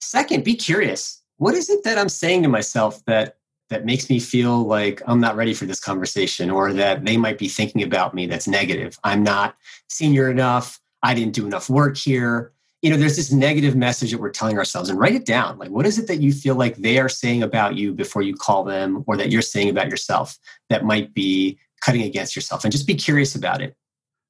Second, 0.00 0.44
be 0.44 0.54
curious. 0.54 1.22
What 1.38 1.54
is 1.54 1.68
it 1.68 1.84
that 1.84 1.98
I'm 1.98 2.08
saying 2.08 2.42
to 2.42 2.48
myself 2.48 3.04
that 3.06 3.36
that 3.68 3.84
makes 3.84 4.08
me 4.08 4.20
feel 4.20 4.62
like 4.62 5.02
I'm 5.06 5.20
not 5.20 5.36
ready 5.36 5.52
for 5.52 5.66
this 5.66 5.80
conversation, 5.80 6.50
or 6.50 6.72
that 6.72 7.04
they 7.04 7.16
might 7.16 7.38
be 7.38 7.48
thinking 7.48 7.82
about 7.82 8.14
me 8.14 8.26
that's 8.26 8.48
negative? 8.48 8.98
I'm 9.04 9.22
not 9.22 9.56
senior 9.88 10.30
enough. 10.30 10.80
I 11.02 11.14
didn't 11.14 11.34
do 11.34 11.46
enough 11.46 11.68
work 11.68 11.96
here 11.96 12.52
you 12.86 12.90
know, 12.90 12.96
there's 12.96 13.16
this 13.16 13.32
negative 13.32 13.74
message 13.74 14.12
that 14.12 14.20
we're 14.20 14.30
telling 14.30 14.58
ourselves 14.58 14.88
and 14.88 14.96
write 14.96 15.14
it 15.16 15.24
down. 15.24 15.58
Like, 15.58 15.70
what 15.70 15.86
is 15.86 15.98
it 15.98 16.06
that 16.08 16.20
you 16.20 16.32
feel 16.32 16.54
like 16.54 16.76
they 16.76 16.98
are 16.98 17.08
saying 17.08 17.42
about 17.42 17.74
you 17.74 17.92
before 17.92 18.22
you 18.22 18.34
call 18.34 18.62
them 18.62 19.02
or 19.08 19.16
that 19.16 19.30
you're 19.30 19.42
saying 19.42 19.68
about 19.68 19.88
yourself 19.88 20.38
that 20.68 20.84
might 20.84 21.12
be 21.14 21.58
cutting 21.80 22.02
against 22.02 22.36
yourself? 22.36 22.64
And 22.64 22.70
just 22.70 22.86
be 22.86 22.94
curious 22.94 23.34
about 23.34 23.62
it. 23.62 23.76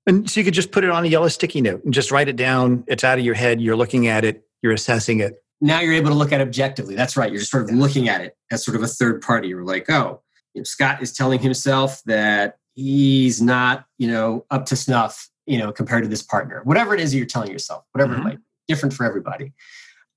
And 0.06 0.30
so 0.30 0.40
you 0.40 0.44
could 0.44 0.54
just 0.54 0.70
put 0.70 0.84
it 0.84 0.90
on 0.90 1.04
a 1.04 1.08
yellow 1.08 1.28
sticky 1.28 1.60
note 1.60 1.84
and 1.84 1.92
just 1.92 2.10
write 2.10 2.28
it 2.28 2.36
down. 2.36 2.84
It's 2.86 3.04
out 3.04 3.18
of 3.18 3.24
your 3.24 3.34
head. 3.34 3.60
You're 3.60 3.76
looking 3.76 4.06
at 4.06 4.24
it, 4.24 4.46
you're 4.62 4.72
assessing 4.72 5.20
it. 5.20 5.42
Now 5.60 5.80
you're 5.80 5.94
able 5.94 6.10
to 6.10 6.14
look 6.14 6.32
at 6.32 6.40
it 6.40 6.44
objectively. 6.44 6.94
That's 6.94 7.16
right. 7.16 7.30
You're 7.30 7.40
just 7.40 7.50
sort 7.50 7.64
of 7.64 7.74
looking 7.74 8.08
at 8.08 8.20
it 8.20 8.36
as 8.50 8.64
sort 8.64 8.76
of 8.76 8.82
a 8.82 8.86
third 8.86 9.22
party. 9.22 9.48
You're 9.48 9.64
like, 9.64 9.90
oh, 9.90 10.22
you 10.54 10.60
know, 10.60 10.64
Scott 10.64 11.02
is 11.02 11.12
telling 11.12 11.40
himself 11.40 12.02
that 12.04 12.58
he's 12.74 13.40
not, 13.40 13.86
you 13.98 14.06
know, 14.06 14.44
up 14.50 14.66
to 14.66 14.76
snuff 14.76 15.30
you 15.46 15.58
know, 15.58 15.72
compared 15.72 16.02
to 16.02 16.08
this 16.08 16.22
partner, 16.22 16.60
whatever 16.64 16.92
it 16.92 17.00
is 17.00 17.14
you're 17.14 17.24
telling 17.24 17.50
yourself, 17.50 17.84
whatever 17.92 18.12
mm-hmm. 18.12 18.22
it 18.22 18.24
might 18.24 18.36
be, 18.36 18.42
different 18.68 18.92
for 18.92 19.04
everybody. 19.04 19.52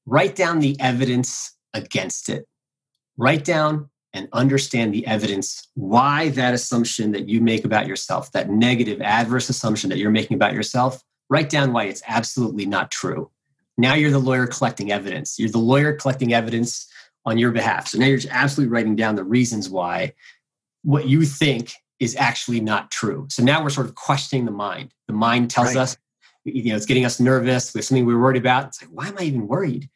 Write 0.05 0.35
down 0.35 0.59
the 0.59 0.75
evidence 0.79 1.55
against 1.73 2.29
it. 2.29 2.47
Write 3.15 3.45
down 3.45 3.89
and 4.13 4.27
understand 4.33 4.93
the 4.93 5.05
evidence 5.05 5.67
why 5.75 6.29
that 6.29 6.53
assumption 6.53 7.11
that 7.11 7.29
you 7.29 7.41
make 7.41 7.63
about 7.63 7.87
yourself, 7.87 8.31
that 8.31 8.49
negative, 8.49 9.01
adverse 9.01 9.49
assumption 9.49 9.89
that 9.89 9.99
you're 9.99 10.09
making 10.09 10.35
about 10.35 10.53
yourself, 10.53 11.03
write 11.29 11.49
down 11.49 11.73
why 11.73 11.85
it's 11.85 12.01
absolutely 12.07 12.65
not 12.65 12.91
true. 12.91 13.29
Now 13.77 13.93
you're 13.93 14.11
the 14.11 14.19
lawyer 14.19 14.47
collecting 14.47 14.91
evidence. 14.91 15.37
You're 15.39 15.49
the 15.49 15.59
lawyer 15.59 15.93
collecting 15.93 16.33
evidence 16.33 16.87
on 17.25 17.37
your 17.37 17.51
behalf. 17.51 17.87
So 17.87 17.99
now 17.99 18.07
you're 18.07 18.17
just 18.17 18.33
absolutely 18.33 18.73
writing 18.73 18.95
down 18.95 19.15
the 19.15 19.23
reasons 19.23 19.69
why 19.69 20.13
what 20.83 21.07
you 21.07 21.23
think 21.23 21.73
is 21.99 22.15
actually 22.15 22.61
not 22.61 22.91
true. 22.91 23.27
So 23.29 23.43
now 23.43 23.61
we're 23.61 23.69
sort 23.69 23.87
of 23.87 23.95
questioning 23.95 24.45
the 24.45 24.51
mind. 24.51 24.93
The 25.07 25.13
mind 25.13 25.51
tells 25.51 25.75
right. 25.75 25.81
us, 25.81 25.97
you 26.45 26.69
know, 26.69 26.75
it's 26.75 26.85
getting 26.85 27.05
us 27.05 27.19
nervous 27.19 27.73
with 27.73 27.85
something 27.85 28.05
we 28.05 28.13
are 28.13 28.19
worried 28.19 28.41
about. 28.41 28.67
It's 28.67 28.81
like, 28.81 28.91
why 28.91 29.07
am 29.07 29.17
I 29.19 29.23
even 29.23 29.47
worried? 29.47 29.89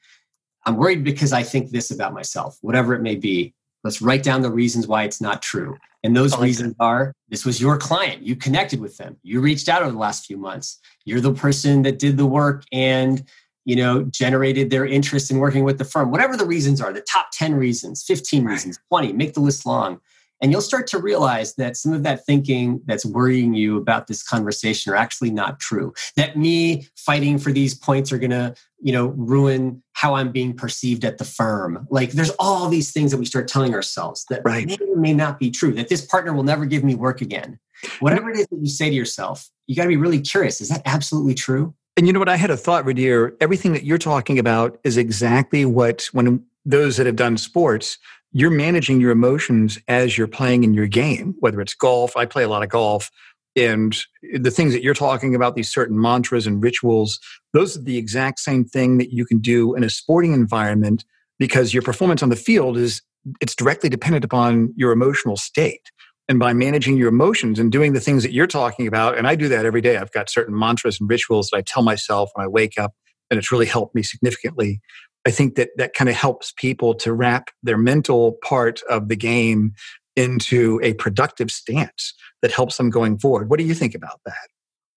I'm 0.66 0.78
worried 0.78 1.04
because 1.04 1.34
I 1.34 1.44
think 1.44 1.72
this 1.72 1.92
about 1.92 2.14
myself, 2.14 2.58
whatever 2.62 2.94
it 2.94 3.02
may 3.02 3.16
be. 3.16 3.54
Let's 3.84 4.02
write 4.02 4.24
down 4.24 4.42
the 4.42 4.52
reasons 4.52 4.88
why 4.88 5.04
it's 5.04 5.20
not 5.20 5.42
true. 5.42 5.78
And 6.04 6.16
those 6.16 6.32
like 6.34 6.42
reasons 6.42 6.76
that. 6.78 6.84
are 6.84 7.14
this 7.30 7.46
was 7.46 7.62
your 7.62 7.78
client. 7.78 8.24
You 8.24 8.36
connected 8.36 8.80
with 8.80 8.98
them. 8.98 9.18
You 9.24 9.40
reached 9.40 9.70
out 9.70 9.82
over 9.82 9.92
the 9.92 9.98
last 9.98 10.26
few 10.26 10.38
months. 10.38 10.80
You're 11.06 11.22
the 11.22 11.34
person 11.34 11.84
that 11.84 12.00
did 12.00 12.18
the 12.18 12.26
work 12.26 12.64
and 12.72 13.24
you 13.66 13.76
know 13.76 14.04
generated 14.04 14.70
their 14.70 14.86
interest 14.86 15.32
in 15.32 15.40
working 15.40 15.64
with 15.64 15.78
the 15.78 15.86
firm 15.86 16.12
whatever 16.12 16.36
the 16.36 16.46
reasons 16.46 16.82
are 16.82 16.92
the 16.92 17.00
top 17.02 17.28
10 17.32 17.56
reasons 17.56 18.04
15 18.04 18.44
reasons 18.44 18.78
20 18.90 19.14
make 19.14 19.34
the 19.34 19.40
list 19.40 19.66
long 19.66 20.02
and 20.44 20.52
you'll 20.52 20.62
start 20.62 20.88
to 20.88 21.00
realize 21.00 21.56
that 21.56 21.78
some 21.78 21.94
of 21.94 22.04
that 22.04 22.26
thinking 22.26 22.82
that's 22.86 23.06
worrying 23.06 23.54
you 23.54 23.78
about 23.78 24.08
this 24.08 24.22
conversation 24.22 24.92
are 24.92 24.96
actually 24.98 25.32
not 25.32 25.58
true. 25.62 25.94
That 26.18 26.38
me 26.38 26.90
fighting 26.98 27.40
for 27.40 27.54
these 27.54 27.74
points 27.74 28.12
are 28.12 28.18
going 28.18 28.32
to, 28.32 28.54
you 28.82 28.92
know, 28.92 29.08
ruin 29.16 29.82
how 29.94 30.16
I'm 30.16 30.34
being 30.34 30.54
perceived 30.54 31.06
at 31.06 31.18
the 31.18 31.24
firm. 31.24 31.88
Like 31.90 32.12
there's 32.12 32.32
all 32.40 32.68
these 32.68 32.92
things 32.92 33.12
that 33.12 33.18
we 33.18 33.26
start 33.26 33.48
telling 33.48 33.74
ourselves 33.74 34.26
that 34.30 34.42
right. 34.44 34.68
may 34.68 34.78
or 34.86 34.98
may 34.98 35.14
not 35.14 35.40
be 35.40 35.50
true. 35.50 35.72
That 35.72 35.88
this 35.88 36.06
partner 36.06 36.34
will 36.34 36.44
never 36.44 36.66
give 36.66 36.84
me 36.84 36.94
work 36.94 37.22
again. 37.22 37.58
Whatever 38.02 38.30
it 38.30 38.38
is 38.38 38.48
that 38.48 38.60
you 38.60 38.68
say 38.68 38.90
to 38.90 38.96
yourself, 38.96 39.50
you 39.68 39.78
got 39.78 39.84
to 39.84 39.90
be 39.90 39.98
really 39.98 40.20
curious. 40.20 40.60
Is 40.60 40.68
that 40.68 40.82
absolutely 40.84 41.36
true? 41.36 41.74
And 41.96 42.06
you 42.06 42.12
know 42.12 42.20
what? 42.20 42.28
I 42.28 42.36
had 42.36 42.50
a 42.50 42.58
thought, 42.58 42.84
Rudhir. 42.84 43.38
Everything 43.40 43.72
that 43.72 43.86
you're 43.86 43.98
talking 43.98 44.40
about 44.40 44.78
is 44.84 44.98
exactly 44.98 45.64
what, 45.64 46.10
when 46.12 46.44
those 46.66 46.98
that 46.98 47.06
have 47.06 47.16
done 47.16 47.38
sports, 47.38 47.98
you're 48.34 48.52
managing 48.52 49.00
your 49.00 49.12
emotions 49.12 49.80
as 49.88 50.18
you're 50.18 50.28
playing 50.28 50.64
in 50.64 50.74
your 50.74 50.88
game, 50.88 51.36
whether 51.40 51.62
it's 51.62 51.76
golf. 51.76 52.18
I 52.18 52.26
play 52.26 52.44
a 52.44 52.50
lot 52.50 52.64
of 52.64 52.70
golf. 52.70 53.10
And 53.56 53.96
the 54.42 54.50
things 54.50 54.74
that 54.74 54.82
you're 54.82 54.96
talking 54.96 55.36
about, 55.36 55.56
these 55.56 55.72
certain 55.72 56.02
mantras 56.02 56.48
and 56.48 56.62
rituals, 56.62 57.20
those 57.54 57.78
are 57.78 57.82
the 57.82 57.98
exact 57.98 58.40
same 58.40 58.66
thing 58.66 58.98
that 58.98 59.14
you 59.14 59.26
can 59.26 59.38
do 59.38 59.76
in 59.76 59.84
a 59.84 59.90
sporting 59.90 60.34
environment 60.34 61.06
because 61.38 61.74
your 61.74 61.84
performance 61.84 62.24
on 62.24 62.30
the 62.30 62.36
field 62.36 62.78
is 62.78 63.04
it's 63.40 63.56
directly 63.56 63.90
dependent 63.90 64.26
upon 64.26 64.74
your 64.76 64.92
emotional 64.92 65.38
state. 65.38 65.92
And 66.28 66.40
by 66.40 66.54
managing 66.54 66.98
your 66.98 67.10
emotions 67.10 67.60
and 67.60 67.72
doing 67.72 67.94
the 67.94 68.00
things 68.00 68.24
that 68.24 68.34
you're 68.34 68.48
talking 68.48 68.88
about, 68.88 69.18
and 69.18 69.28
I 69.28 69.36
do 69.36 69.48
that 69.50 69.66
every 69.66 69.82
day, 69.82 69.98
I've 69.98 70.12
got 70.12 70.30
certain 70.30 70.58
mantras 70.58 71.00
and 71.00 71.10
rituals 71.10 71.50
that 71.50 71.58
I 71.58 71.62
tell 71.62 71.84
myself 71.84 72.32
when 72.34 72.46
I 72.46 72.48
wake 72.48 72.80
up, 72.80 72.94
and 73.30 73.38
it's 73.38 73.52
really 73.52 73.66
helped 73.66 73.94
me 73.94 74.04
significantly. 74.04 74.82
I 75.26 75.32
think 75.32 75.56
that 75.56 75.70
that 75.78 75.94
kind 75.94 76.10
of 76.10 76.16
helps 76.16 76.54
people 76.58 76.94
to 76.96 77.14
wrap 77.14 77.50
their 77.64 77.78
mental 77.78 78.34
part 78.44 78.82
of 78.90 79.08
the 79.08 79.16
game 79.16 79.74
into 80.16 80.80
a 80.84 80.94
productive 80.96 81.50
stance 81.50 82.14
that 82.42 82.52
helps 82.52 82.78
them 82.78 82.90
going 82.90 83.18
forward. 83.18 83.50
What 83.50 83.58
do 83.58 83.66
you 83.66 83.74
think 83.74 83.96
about 83.96 84.20
that? 84.26 84.48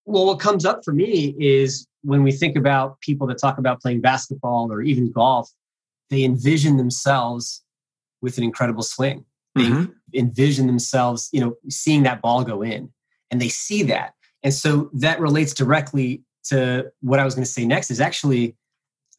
Well, 0.04 0.26
what 0.26 0.40
comes 0.40 0.64
up 0.64 0.84
for 0.84 0.92
me 0.92 1.34
is 1.38 1.86
when 2.02 2.22
we 2.22 2.32
think 2.32 2.56
about 2.56 3.00
people 3.00 3.26
that 3.28 3.38
talk 3.38 3.58
about 3.58 3.80
playing 3.80 4.00
basketball 4.00 4.70
or 4.70 4.82
even 4.82 5.10
golf, 5.10 5.50
they 6.10 6.22
envision 6.22 6.76
themselves 6.76 7.62
with 8.20 8.38
an 8.38 8.44
incredible 8.44 8.82
swing. 8.82 9.24
They 9.54 9.62
mm-hmm. 9.62 9.92
envision 10.14 10.66
themselves, 10.66 11.28
you 11.32 11.40
know, 11.40 11.54
seeing 11.68 12.02
that 12.02 12.20
ball 12.20 12.44
go 12.44 12.62
in. 12.62 12.92
and 13.30 13.40
they 13.40 13.48
see 13.48 13.82
that. 13.84 14.14
And 14.42 14.54
so 14.54 14.90
that 14.94 15.20
relates 15.20 15.52
directly 15.52 16.22
to 16.44 16.90
what 17.00 17.18
I 17.18 17.24
was 17.24 17.34
going 17.34 17.44
to 17.44 17.50
say 17.50 17.66
next 17.66 17.90
is 17.90 18.00
actually 18.00 18.54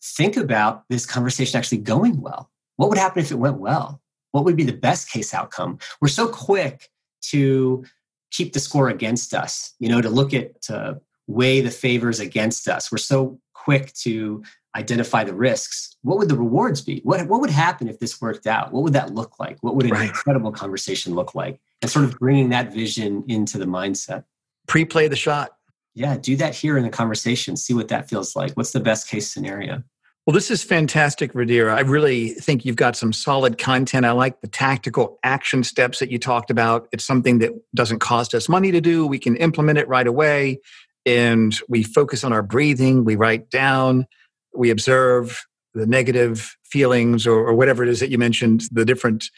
think 0.04 0.38
about 0.38 0.84
this 0.90 1.06
conversation 1.06 1.58
actually 1.58 1.80
going 1.80 2.22
well. 2.22 2.50
What 2.76 2.90
would 2.90 2.98
happen 2.98 3.22
if 3.22 3.32
it 3.32 3.36
went 3.36 3.58
well? 3.58 4.02
What 4.32 4.46
would 4.46 4.56
be 4.56 4.64
the 4.64 4.74
best 4.74 5.10
case 5.10 5.34
outcome? 5.34 5.80
We're 6.02 6.08
so 6.10 6.28
quick 6.28 6.90
to 7.24 7.84
keep 8.32 8.54
the 8.54 8.60
score 8.60 8.90
against 8.90 9.34
us, 9.34 9.74
you 9.80 9.90
know, 9.90 10.02
to 10.02 10.10
look 10.10 10.34
at, 10.34 10.62
to 10.64 11.02
weigh 11.28 11.62
the 11.62 11.72
favors 11.72 12.20
against 12.20 12.68
us. 12.68 12.92
We're 12.92 12.98
so 12.98 13.40
quick 13.54 13.94
to 13.94 14.44
identify 14.76 15.24
the 15.24 15.34
risks. 15.34 15.98
What 16.04 16.18
would 16.20 16.30
the 16.30 16.38
rewards 16.38 16.82
be? 16.82 17.02
What, 17.04 17.28
what 17.28 17.42
would 17.42 17.50
happen 17.50 17.88
if 17.88 18.00
this 18.00 18.22
worked 18.22 18.46
out? 18.46 18.72
What 18.72 18.84
would 18.84 18.94
that 18.94 19.14
look 19.14 19.40
like? 19.40 19.58
What 19.62 19.76
would 19.76 19.86
an 19.86 19.92
right. 19.92 20.08
incredible 20.08 20.52
conversation 20.52 21.16
look 21.16 21.34
like? 21.34 21.60
And 21.82 21.90
sort 21.90 22.06
of 22.06 22.18
bringing 22.20 22.50
that 22.50 22.74
vision 22.74 23.24
into 23.28 23.58
the 23.58 23.66
mindset. 23.66 24.24
Pre 24.68 24.86
play 24.86 25.08
the 25.08 25.16
shot. 25.16 25.57
Yeah, 25.98 26.16
do 26.16 26.36
that 26.36 26.54
here 26.54 26.78
in 26.78 26.84
the 26.84 26.92
conversation. 26.92 27.58
See 27.58 27.74
what 27.74 27.88
that 27.88 28.08
feels 28.08 28.36
like. 28.36 28.52
What's 28.54 28.72
the 28.72 28.80
best 28.80 29.10
case 29.10 29.32
scenario? 29.32 29.82
Well, 30.28 30.36
this 30.36 30.52
is 30.52 30.64
fantastic, 30.64 31.34
Radira. 31.34 31.74
I 31.74 31.80
really 31.80 32.30
think 32.36 32.66
you've 32.66 32.76
got 32.76 32.96
some 32.96 33.12
solid 33.12 33.58
content. 33.58 34.06
I 34.06 34.12
like 34.12 34.42
the 34.42 34.48
tactical 34.48 35.18
action 35.24 35.64
steps 35.64 35.98
that 35.98 36.12
you 36.12 36.20
talked 36.20 36.52
about. 36.52 36.88
It's 36.92 37.04
something 37.04 37.40
that 37.40 37.52
doesn't 37.74 37.98
cost 37.98 38.36
us 38.36 38.48
money 38.48 38.72
to 38.74 38.80
do. 38.80 39.08
We 39.08 39.18
can 39.18 39.38
implement 39.38 39.80
it 39.80 39.88
right 39.88 40.06
away. 40.06 40.60
And 41.08 41.60
we 41.68 41.82
focus 41.82 42.24
on 42.24 42.32
our 42.32 42.44
breathing. 42.44 43.04
We 43.04 43.16
write 43.16 43.50
down, 43.50 44.06
we 44.54 44.70
observe 44.70 45.48
the 45.74 45.88
negative 45.88 46.56
feelings 46.64 47.26
or, 47.26 47.40
or 47.40 47.56
whatever 47.56 47.82
it 47.82 47.90
is 47.90 48.02
that 48.02 48.12
you 48.12 48.20
mentioned, 48.20 48.66
the 48.72 48.86
different 48.86 49.32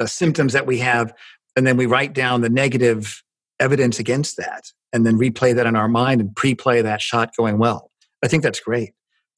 uh, 0.00 0.06
symptoms 0.06 0.54
that 0.54 0.66
we 0.66 0.78
have. 0.78 1.14
And 1.54 1.68
then 1.68 1.76
we 1.76 1.86
write 1.86 2.14
down 2.14 2.40
the 2.40 2.50
negative 2.50 3.22
evidence 3.60 4.00
against 4.00 4.38
that 4.38 4.72
and 4.92 5.06
then 5.06 5.18
replay 5.18 5.54
that 5.54 5.66
in 5.66 5.76
our 5.76 5.88
mind 5.88 6.20
and 6.20 6.34
pre 6.34 6.54
play 6.54 6.82
that 6.82 7.00
shot 7.00 7.34
going 7.36 7.58
well. 7.58 7.90
I 8.24 8.28
think 8.28 8.42
that's 8.42 8.60
great. 8.60 8.92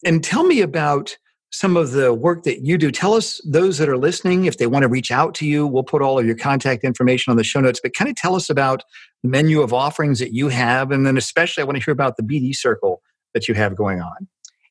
And 0.04 0.22
tell 0.22 0.44
me 0.44 0.60
about 0.60 1.16
some 1.52 1.76
of 1.76 1.92
the 1.92 2.14
work 2.14 2.44
that 2.44 2.64
you 2.64 2.78
do. 2.78 2.90
Tell 2.90 3.12
us, 3.12 3.40
those 3.44 3.76
that 3.78 3.88
are 3.88 3.98
listening, 3.98 4.46
if 4.46 4.56
they 4.56 4.66
want 4.66 4.84
to 4.84 4.88
reach 4.88 5.10
out 5.10 5.34
to 5.34 5.46
you, 5.46 5.66
we'll 5.66 5.82
put 5.82 6.00
all 6.00 6.18
of 6.18 6.24
your 6.24 6.34
contact 6.34 6.82
information 6.82 7.30
on 7.30 7.36
the 7.36 7.44
show 7.44 7.60
notes, 7.60 7.78
but 7.82 7.92
kind 7.92 8.08
of 8.08 8.16
tell 8.16 8.34
us 8.34 8.48
about 8.48 8.82
the 9.22 9.28
menu 9.28 9.60
of 9.60 9.72
offerings 9.72 10.18
that 10.18 10.32
you 10.32 10.48
have. 10.48 10.90
And 10.90 11.06
then, 11.06 11.18
especially, 11.18 11.62
I 11.62 11.64
want 11.64 11.76
to 11.76 11.84
hear 11.84 11.92
about 11.92 12.16
the 12.16 12.22
BD 12.22 12.56
circle 12.56 13.02
that 13.34 13.48
you 13.48 13.54
have 13.54 13.76
going 13.76 14.00
on. 14.00 14.28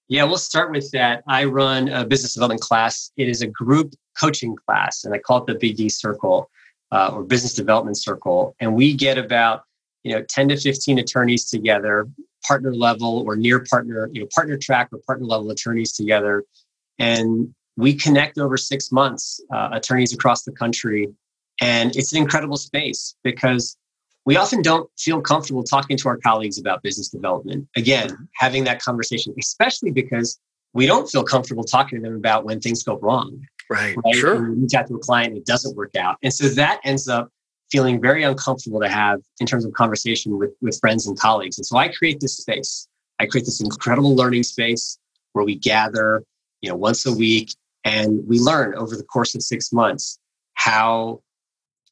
Yeah, 0.08 0.24
we'll 0.24 0.38
start 0.38 0.72
with 0.72 0.92
that. 0.92 1.24
I 1.28 1.46
run 1.46 1.88
a 1.88 2.04
business 2.04 2.34
development 2.34 2.62
class. 2.62 3.12
It 3.16 3.30
is 3.30 3.42
a 3.42 3.48
group 3.48 3.94
coaching 4.20 4.58
class, 4.68 5.06
and 5.06 5.14
I 5.14 5.20
call 5.20 5.46
it 5.46 5.60
the 5.60 5.74
BD 5.74 5.90
circle 5.92 6.50
uh, 6.92 7.12
or 7.14 7.24
business 7.24 7.54
development 7.54 7.98
circle. 7.98 8.56
And 8.60 8.76
we 8.76 8.94
get 8.94 9.18
about 9.18 9.64
you 10.04 10.14
know 10.14 10.24
10 10.30 10.50
to 10.50 10.58
15 10.58 11.00
attorneys 11.00 11.46
together 11.46 12.08
partner 12.46 12.74
level 12.74 13.24
or 13.26 13.36
near 13.36 13.64
partner, 13.70 14.10
you 14.14 14.22
know, 14.22 14.28
partner 14.34 14.58
track 14.58 14.90
or 14.92 15.00
partner 15.06 15.26
level 15.26 15.50
attorneys 15.52 15.94
together. 15.94 16.44
And 17.00 17.54
we 17.78 17.94
connect 17.94 18.38
over 18.38 18.58
six 18.58 18.92
months, 18.92 19.42
uh, 19.54 19.70
attorneys 19.72 20.14
across 20.14 20.44
the 20.44 20.52
country. 20.52 21.08
And 21.62 21.96
it's 21.96 22.12
an 22.14 22.18
incredible 22.18 22.58
space 22.58 23.16
because 23.24 23.78
we 24.26 24.36
often 24.38 24.62
don't 24.62 24.90
feel 25.00 25.22
comfortable 25.22 25.64
talking 25.64 25.98
to 25.98 26.10
our 26.10 26.18
colleagues 26.18 26.60
about 26.60 26.84
business 26.84 27.10
development. 27.10 27.68
Again, 27.76 28.28
having 28.36 28.64
that 28.66 28.82
conversation, 28.82 29.34
especially 29.40 29.92
because 29.92 30.40
we 30.74 30.86
don't 30.86 31.10
feel 31.10 31.24
comfortable 31.24 31.64
talking 31.64 32.02
to 32.02 32.08
them 32.08 32.16
about 32.16 32.46
when 32.46 32.60
things 32.60 32.84
go 32.84 32.98
wrong. 33.00 33.42
Right. 33.70 33.96
right? 34.04 34.16
Sure. 34.16 34.42
We 34.42 34.62
reach 34.62 34.74
out 34.74 34.88
to 34.88 34.96
a 34.96 35.00
client 35.00 35.30
and 35.30 35.38
it 35.38 35.46
doesn't 35.46 35.76
work 35.76 35.96
out. 35.96 36.18
And 36.24 36.34
so 36.34 36.50
that 36.50 36.82
ends 36.84 37.08
up 37.08 37.32
feeling 37.72 38.02
very 38.02 38.24
uncomfortable 38.24 38.82
to 38.82 38.90
have 38.90 39.22
in 39.40 39.48
terms 39.48 39.66
of 39.66 39.74
conversation 39.74 40.38
with, 40.38 40.52
with 40.62 40.80
friends 40.80 41.08
and 41.08 41.18
colleagues. 41.18 41.58
And 41.58 41.66
so 41.66 41.78
I 41.78 41.88
create 41.88 42.20
this 42.20 42.38
space. 42.38 42.88
I 43.20 43.26
create 43.26 43.46
this 43.46 43.62
incredible 43.62 44.16
learning 44.16 44.44
space 44.44 45.00
where 45.34 45.46
we 45.46 45.56
gather, 45.56 46.24
you 46.62 46.70
know, 46.70 46.76
once 46.76 47.06
a 47.06 47.14
week 47.14 47.56
and 47.84 48.28
we 48.28 48.40
learn 48.40 48.76
over 48.76 48.96
the 48.96 49.04
course 49.04 49.36
of 49.36 49.42
six 49.42 49.72
months 49.72 50.20
how 50.54 51.22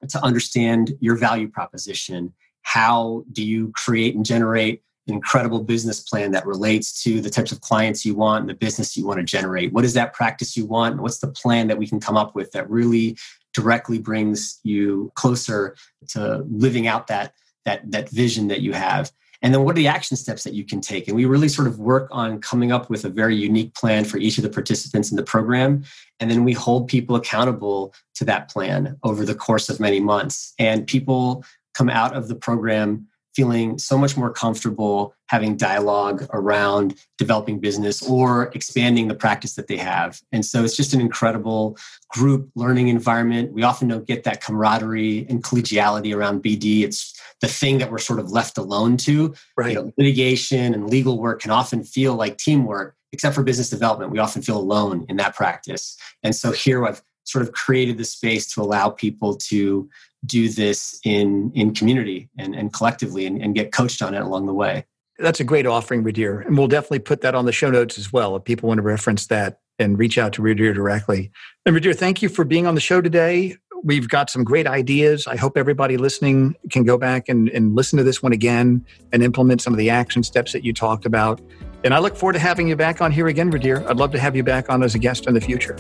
to 0.07 0.23
understand 0.23 0.93
your 0.99 1.15
value 1.15 1.47
proposition. 1.47 2.33
How 2.63 3.23
do 3.31 3.43
you 3.43 3.71
create 3.73 4.15
and 4.15 4.25
generate 4.25 4.81
an 5.07 5.13
incredible 5.13 5.63
business 5.63 6.01
plan 6.01 6.31
that 6.31 6.45
relates 6.45 7.01
to 7.03 7.19
the 7.21 7.29
types 7.29 7.51
of 7.51 7.61
clients 7.61 8.05
you 8.05 8.15
want 8.15 8.41
and 8.41 8.49
the 8.49 8.53
business 8.53 8.95
you 8.95 9.05
want 9.05 9.17
to 9.17 9.23
generate? 9.23 9.73
What 9.73 9.85
is 9.85 9.93
that 9.95 10.13
practice 10.13 10.55
you 10.55 10.65
want? 10.65 11.01
What's 11.01 11.19
the 11.19 11.31
plan 11.31 11.67
that 11.67 11.77
we 11.77 11.87
can 11.87 11.99
come 11.99 12.17
up 12.17 12.35
with 12.35 12.51
that 12.51 12.69
really 12.69 13.17
directly 13.53 13.99
brings 13.99 14.59
you 14.63 15.11
closer 15.15 15.75
to 16.09 16.45
living 16.49 16.87
out 16.87 17.07
that 17.07 17.33
that 17.65 17.91
that 17.91 18.09
vision 18.09 18.47
that 18.47 18.61
you 18.61 18.73
have. 18.73 19.11
And 19.41 19.53
then 19.53 19.63
what 19.63 19.71
are 19.71 19.79
the 19.79 19.87
action 19.87 20.17
steps 20.17 20.43
that 20.43 20.53
you 20.53 20.65
can 20.65 20.81
take? 20.81 21.07
And 21.07 21.15
we 21.15 21.25
really 21.25 21.47
sort 21.47 21.67
of 21.67 21.79
work 21.79 22.09
on 22.11 22.41
coming 22.41 22.71
up 22.71 22.89
with 22.89 23.05
a 23.05 23.09
very 23.09 23.35
unique 23.35 23.73
plan 23.73 24.03
for 24.03 24.17
each 24.17 24.37
of 24.37 24.43
the 24.43 24.49
participants 24.49 25.11
in 25.11 25.15
the 25.15 25.23
program. 25.23 25.83
And 26.19 26.29
then 26.29 26.43
we 26.43 26.51
hold 26.51 26.89
people 26.89 27.15
accountable 27.15 27.93
to 28.15 28.25
that 28.25 28.49
plan 28.49 28.97
over 29.03 29.23
the 29.25 29.35
course 29.35 29.69
of 29.69 29.79
many 29.79 30.01
months. 30.01 30.53
And 30.59 30.85
people 30.85 31.45
come 31.73 31.89
out 31.89 32.15
of 32.15 32.27
the 32.27 32.35
program 32.35 33.07
feeling 33.35 33.77
so 33.77 33.97
much 33.97 34.17
more 34.17 34.31
comfortable 34.31 35.13
having 35.27 35.55
dialogue 35.55 36.27
around 36.33 36.95
developing 37.17 37.59
business 37.59 38.01
or 38.07 38.51
expanding 38.55 39.07
the 39.07 39.15
practice 39.15 39.53
that 39.55 39.67
they 39.67 39.77
have. 39.77 40.19
And 40.31 40.45
so 40.45 40.63
it's 40.63 40.75
just 40.75 40.93
an 40.93 41.01
incredible 41.01 41.77
group 42.09 42.49
learning 42.55 42.87
environment. 42.87 43.53
We 43.53 43.63
often 43.63 43.87
don't 43.87 44.07
get 44.07 44.23
that 44.23 44.41
camaraderie 44.41 45.27
and 45.29 45.43
collegiality 45.43 46.15
around 46.15 46.43
BD. 46.43 46.83
It's 46.83 47.19
the 47.41 47.47
thing 47.47 47.77
that 47.77 47.91
we're 47.91 47.99
sort 47.99 48.19
of 48.19 48.31
left 48.31 48.57
alone 48.57 48.97
to. 48.97 49.33
Right. 49.55 49.69
You 49.69 49.75
know, 49.75 49.91
litigation 49.97 50.73
and 50.73 50.89
legal 50.89 51.19
work 51.19 51.41
can 51.41 51.51
often 51.51 51.83
feel 51.83 52.15
like 52.15 52.37
teamwork, 52.37 52.95
except 53.11 53.35
for 53.35 53.43
business 53.43 53.69
development. 53.69 54.11
We 54.11 54.19
often 54.19 54.41
feel 54.41 54.57
alone 54.57 55.05
in 55.09 55.17
that 55.17 55.35
practice. 55.35 55.95
And 56.23 56.35
so 56.35 56.51
here 56.51 56.85
I've 56.85 57.01
sort 57.23 57.43
of 57.43 57.51
created 57.51 57.97
the 57.97 58.03
space 58.03 58.51
to 58.53 58.61
allow 58.61 58.89
people 58.89 59.35
to 59.35 59.87
do 60.25 60.49
this 60.49 60.99
in 61.03 61.51
in 61.55 61.73
community 61.73 62.29
and, 62.37 62.55
and 62.55 62.73
collectively 62.73 63.25
and, 63.25 63.41
and 63.41 63.55
get 63.55 63.71
coached 63.71 64.01
on 64.01 64.13
it 64.13 64.21
along 64.21 64.45
the 64.45 64.53
way. 64.53 64.85
That's 65.17 65.39
a 65.39 65.43
great 65.43 65.65
offering, 65.65 66.03
Rudhir. 66.03 66.45
And 66.45 66.57
we'll 66.57 66.67
definitely 66.67 66.99
put 66.99 67.21
that 67.21 67.35
on 67.35 67.45
the 67.45 67.51
show 67.51 67.69
notes 67.69 67.97
as 67.97 68.11
well 68.11 68.35
if 68.35 68.43
people 68.45 68.67
want 68.67 68.77
to 68.77 68.83
reference 68.83 69.27
that 69.27 69.59
and 69.77 69.97
reach 69.97 70.17
out 70.17 70.33
to 70.33 70.41
Rudhir 70.41 70.73
directly. 70.73 71.31
And 71.65 71.75
Rudhir, 71.75 71.95
thank 71.95 72.21
you 72.21 72.29
for 72.29 72.45
being 72.45 72.67
on 72.67 72.75
the 72.75 72.81
show 72.81 73.01
today. 73.01 73.57
We've 73.81 74.09
got 74.09 74.29
some 74.29 74.43
great 74.43 74.67
ideas. 74.67 75.25
I 75.25 75.37
hope 75.37 75.57
everybody 75.57 75.95
listening 75.95 76.55
can 76.69 76.83
go 76.83 76.97
back 76.97 77.29
and, 77.29 77.49
and 77.49 77.75
listen 77.75 77.97
to 77.97 78.03
this 78.03 78.21
one 78.21 78.33
again 78.33 78.85
and 79.13 79.23
implement 79.23 79.61
some 79.61 79.73
of 79.73 79.77
the 79.77 79.89
action 79.89 80.23
steps 80.23 80.51
that 80.51 80.65
you 80.65 80.73
talked 80.73 81.05
about. 81.05 81.39
And 81.85 81.93
I 81.93 81.99
look 81.99 82.17
forward 82.17 82.33
to 82.33 82.39
having 82.39 82.67
you 82.67 82.75
back 82.75 83.01
on 83.01 83.11
here 83.11 83.27
again, 83.27 83.51
Rudhir. 83.51 83.85
I'd 83.87 83.97
love 83.97 84.11
to 84.11 84.19
have 84.19 84.35
you 84.35 84.43
back 84.43 84.69
on 84.69 84.83
as 84.83 84.95
a 84.95 84.99
guest 84.99 85.27
in 85.27 85.33
the 85.33 85.41
future. 85.41 85.77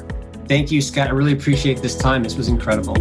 Thank 0.47 0.71
you, 0.71 0.81
Scott. 0.81 1.09
I 1.09 1.11
really 1.11 1.33
appreciate 1.33 1.81
this 1.81 1.97
time. 1.97 2.23
This 2.23 2.37
was 2.37 2.47
incredible. 2.47 2.95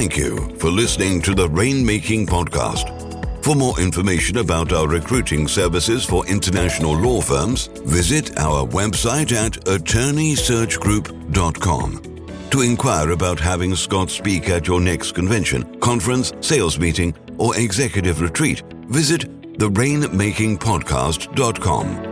Thank 0.00 0.16
you 0.16 0.48
for 0.56 0.70
listening 0.70 1.20
to 1.20 1.34
the 1.34 1.46
Rainmaking 1.46 2.26
Podcast. 2.26 3.44
For 3.44 3.54
more 3.54 3.78
information 3.78 4.38
about 4.38 4.72
our 4.72 4.88
recruiting 4.88 5.46
services 5.46 6.06
for 6.06 6.26
international 6.26 6.96
law 6.96 7.20
firms, 7.20 7.66
visit 7.84 8.38
our 8.38 8.66
website 8.66 9.32
at 9.32 9.62
attorneysearchgroup.com. 9.66 12.48
To 12.50 12.62
inquire 12.62 13.10
about 13.10 13.40
having 13.40 13.76
Scott 13.76 14.08
speak 14.08 14.48
at 14.48 14.66
your 14.66 14.80
next 14.80 15.12
convention, 15.12 15.78
conference, 15.80 16.32
sales 16.40 16.78
meeting, 16.78 17.14
or 17.36 17.54
executive 17.58 18.22
retreat, 18.22 18.62
visit 18.88 19.28
therainmakingpodcast.com. 19.58 22.09